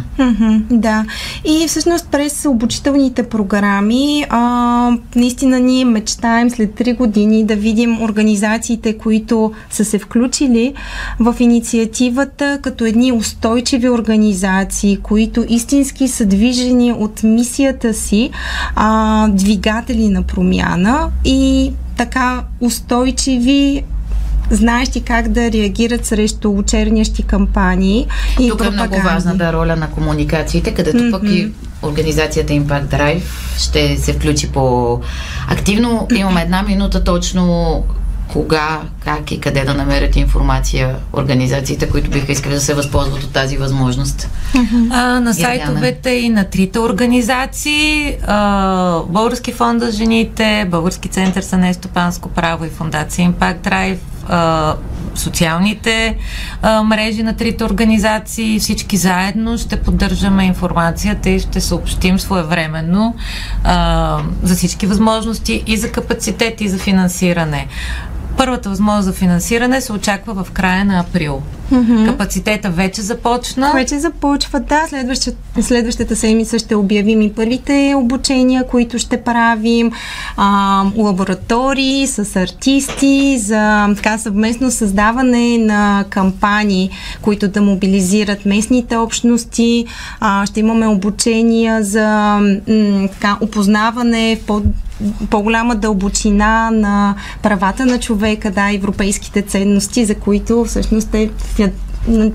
Да. 0.70 1.04
И 1.44 1.68
всъщност 1.68 2.08
през 2.08 2.44
обучителните 2.44 3.28
програми 3.28 4.24
а, 4.28 4.90
наистина 5.16 5.60
ние 5.60 5.84
мечтаем 5.84 6.50
след 6.50 6.70
3 6.70 6.96
години 6.96 7.44
да 7.44 7.56
видим 7.56 8.02
организациите, 8.02 8.98
които 8.98 9.52
са 9.70 9.84
се 9.84 9.98
включили 9.98 10.74
в 11.20 11.36
инициативата 11.40 12.58
като 12.62 12.84
едни 12.84 13.12
устойчиви 13.12 13.88
организации, 13.88 14.96
които 14.96 15.44
истински 15.48 16.08
са 16.08 16.26
движени 16.26 16.92
от 16.92 17.22
мисията 17.22 17.94
си, 17.94 18.30
а, 18.76 19.28
двигатели 19.28 20.08
на 20.08 20.22
промяна 20.22 21.08
и 21.24 21.72
така 21.96 22.44
устойчиви 22.60 23.84
знаещи 24.52 25.00
как 25.00 25.28
да 25.28 25.52
реагират 25.52 26.06
срещу 26.06 26.50
очернящи 26.50 27.22
кампании. 27.22 28.06
И 28.40 28.48
Тук 28.48 28.58
пропаганди. 28.58 28.82
е 28.82 28.98
много 28.98 29.08
важна 29.08 29.36
да 29.36 29.52
роля 29.52 29.76
на 29.76 29.90
комуникациите, 29.90 30.74
където 30.74 30.98
mm-hmm. 30.98 31.10
пък 31.10 31.22
и 31.24 31.52
организацията 31.82 32.52
Impact 32.52 32.86
Drive 32.86 33.22
ще 33.58 33.96
се 33.96 34.12
включи 34.12 34.48
по-активно. 34.48 36.08
Имаме 36.14 36.42
една 36.42 36.62
минута 36.62 37.04
точно 37.04 37.84
кога, 38.32 38.80
как 39.04 39.30
и 39.30 39.40
къде 39.40 39.64
да 39.64 39.74
намерят 39.74 40.16
информация 40.16 40.96
организациите, 41.12 41.88
които 41.88 42.10
биха 42.10 42.32
искали 42.32 42.54
да 42.54 42.60
се 42.60 42.74
възползват 42.74 43.22
от 43.22 43.32
тази 43.32 43.56
възможност? 43.56 44.28
А, 44.90 45.20
на 45.20 45.34
сайтовете 45.34 46.10
и 46.10 46.28
на 46.28 46.44
трите 46.44 46.78
организации 46.78 48.16
а, 48.26 49.00
Български 49.08 49.52
фонд 49.52 49.82
за 49.82 49.90
жените, 49.90 50.66
Български 50.70 51.08
център 51.08 51.42
за 51.42 51.58
нестопанско 51.58 52.28
право 52.28 52.64
и 52.64 52.68
фундация 52.68 53.30
Impact 53.32 53.68
Drive 53.68 53.98
социалните 55.14 56.16
а, 56.62 56.82
мрежи 56.82 57.22
на 57.22 57.36
трите 57.36 57.64
организации. 57.64 58.58
Всички 58.58 58.96
заедно 58.96 59.58
ще 59.58 59.80
поддържаме 59.80 60.44
информацията 60.44 61.30
и 61.30 61.40
ще 61.40 61.60
съобщим 61.60 62.18
своевременно 62.18 63.14
а, 63.64 64.18
за 64.42 64.54
всички 64.54 64.86
възможности 64.86 65.62
и 65.66 65.76
за 65.76 65.92
капацитет 65.92 66.60
и 66.60 66.68
за 66.68 66.78
финансиране. 66.78 67.66
Първата 68.36 68.68
възможност 68.68 69.04
за 69.04 69.12
финансиране 69.12 69.80
се 69.80 69.92
очаква 69.92 70.44
в 70.44 70.50
края 70.50 70.84
на 70.84 71.00
април. 71.00 71.42
Mm-hmm. 71.72 72.06
Капацитета 72.06 72.70
вече 72.70 73.02
започна. 73.02 73.72
Вече 73.74 73.98
започва, 73.98 74.60
да. 74.60 74.86
Следващата, 74.88 75.62
следващата 75.62 76.16
седмица 76.16 76.58
ще 76.58 76.74
обявим 76.74 77.22
и 77.22 77.32
първите 77.32 77.94
обучения, 77.96 78.66
които 78.66 78.98
ще 78.98 79.22
правим. 79.22 79.92
А, 80.36 80.84
лаборатории 80.96 82.06
с 82.06 82.36
артисти 82.36 83.38
за 83.38 83.88
така 83.96 84.18
съвместно 84.18 84.70
създаване 84.70 85.58
на 85.58 86.04
кампании, 86.10 86.90
които 87.22 87.48
да 87.48 87.62
мобилизират 87.62 88.46
местните 88.46 88.96
общности. 88.96 89.86
А, 90.20 90.46
ще 90.46 90.60
имаме 90.60 90.86
обучения 90.86 91.84
за 91.84 92.38
м, 92.68 93.08
така, 93.08 93.36
опознаване 93.40 94.40
по 94.46 94.62
по-голяма 95.30 95.76
дълбочина 95.76 96.70
на 96.70 97.14
правата 97.42 97.86
на 97.86 98.00
човека, 98.00 98.50
да, 98.50 98.70
европейските 98.74 99.42
ценности, 99.42 100.04
за 100.04 100.14
които 100.14 100.64
всъщност 100.64 101.14
е 101.14 101.30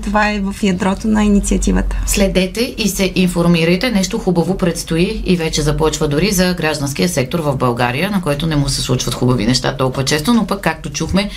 това 0.02 0.30
е 0.30 0.40
в 0.40 0.62
ядрото 0.62 1.08
на 1.08 1.24
инициативата. 1.24 1.96
Следете 2.06 2.74
и 2.78 2.88
се 2.88 3.12
информирайте. 3.14 3.90
Нещо 3.90 4.18
хубаво 4.18 4.58
предстои 4.58 5.22
и 5.26 5.36
вече 5.36 5.62
започва 5.62 6.08
дори 6.08 6.30
за 6.30 6.54
гражданския 6.54 7.08
сектор 7.08 7.38
в 7.38 7.56
България, 7.56 8.10
на 8.10 8.22
който 8.22 8.46
не 8.46 8.56
му 8.56 8.68
се 8.68 8.82
случват 8.82 9.14
хубави 9.14 9.46
неща 9.46 9.76
толкова 9.76 10.04
често, 10.04 10.34
но 10.34 10.46
пък, 10.46 10.60
както 10.60 10.90
чухме 10.90 11.30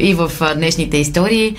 и 0.00 0.14
в 0.14 0.32
днешните 0.56 0.96
истории, 0.96 1.56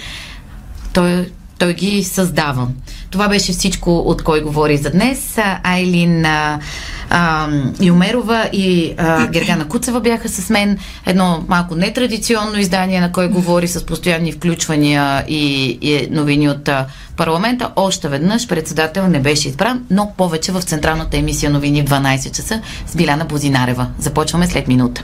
той 0.94 1.26
той 1.64 1.74
ги 1.74 2.04
създава. 2.04 2.68
Това 3.10 3.28
беше 3.28 3.52
всичко, 3.52 3.98
от 3.98 4.24
кой 4.24 4.42
говори 4.42 4.78
за 4.78 4.90
днес. 4.90 5.38
Айлин 5.64 6.26
а, 6.26 6.60
а, 7.10 7.48
Юмерова 7.82 8.50
и 8.54 8.94
а, 8.98 9.28
Гергана 9.28 9.68
Куцева 9.68 10.02
бяха 10.02 10.30
с 10.30 10.50
мен. 10.50 10.78
Едно 11.06 11.44
малко 11.48 11.76
нетрадиционно 11.76 12.60
издание, 12.60 13.02
на 13.02 13.12
кой 13.12 13.28
говори 13.28 13.68
с 13.68 13.86
постоянни 13.86 14.32
включвания 14.32 15.26
и, 15.28 15.64
и 15.82 16.08
новини 16.12 16.50
от 16.50 16.70
парламента. 17.18 17.70
Още 17.76 18.08
веднъж 18.08 18.48
председател 18.48 19.08
не 19.08 19.20
беше 19.20 19.48
избран, 19.48 19.86
но 19.90 20.12
повече 20.18 20.52
в 20.52 20.62
централната 20.62 21.18
емисия 21.18 21.52
новини 21.52 21.82
в 21.82 21.86
12 21.86 22.36
часа 22.36 22.62
с 22.88 22.96
Биляна 22.96 23.26
Бозинарева. 23.26 23.88
Започваме 24.00 24.48
след 24.48 24.68
минута. 24.68 25.04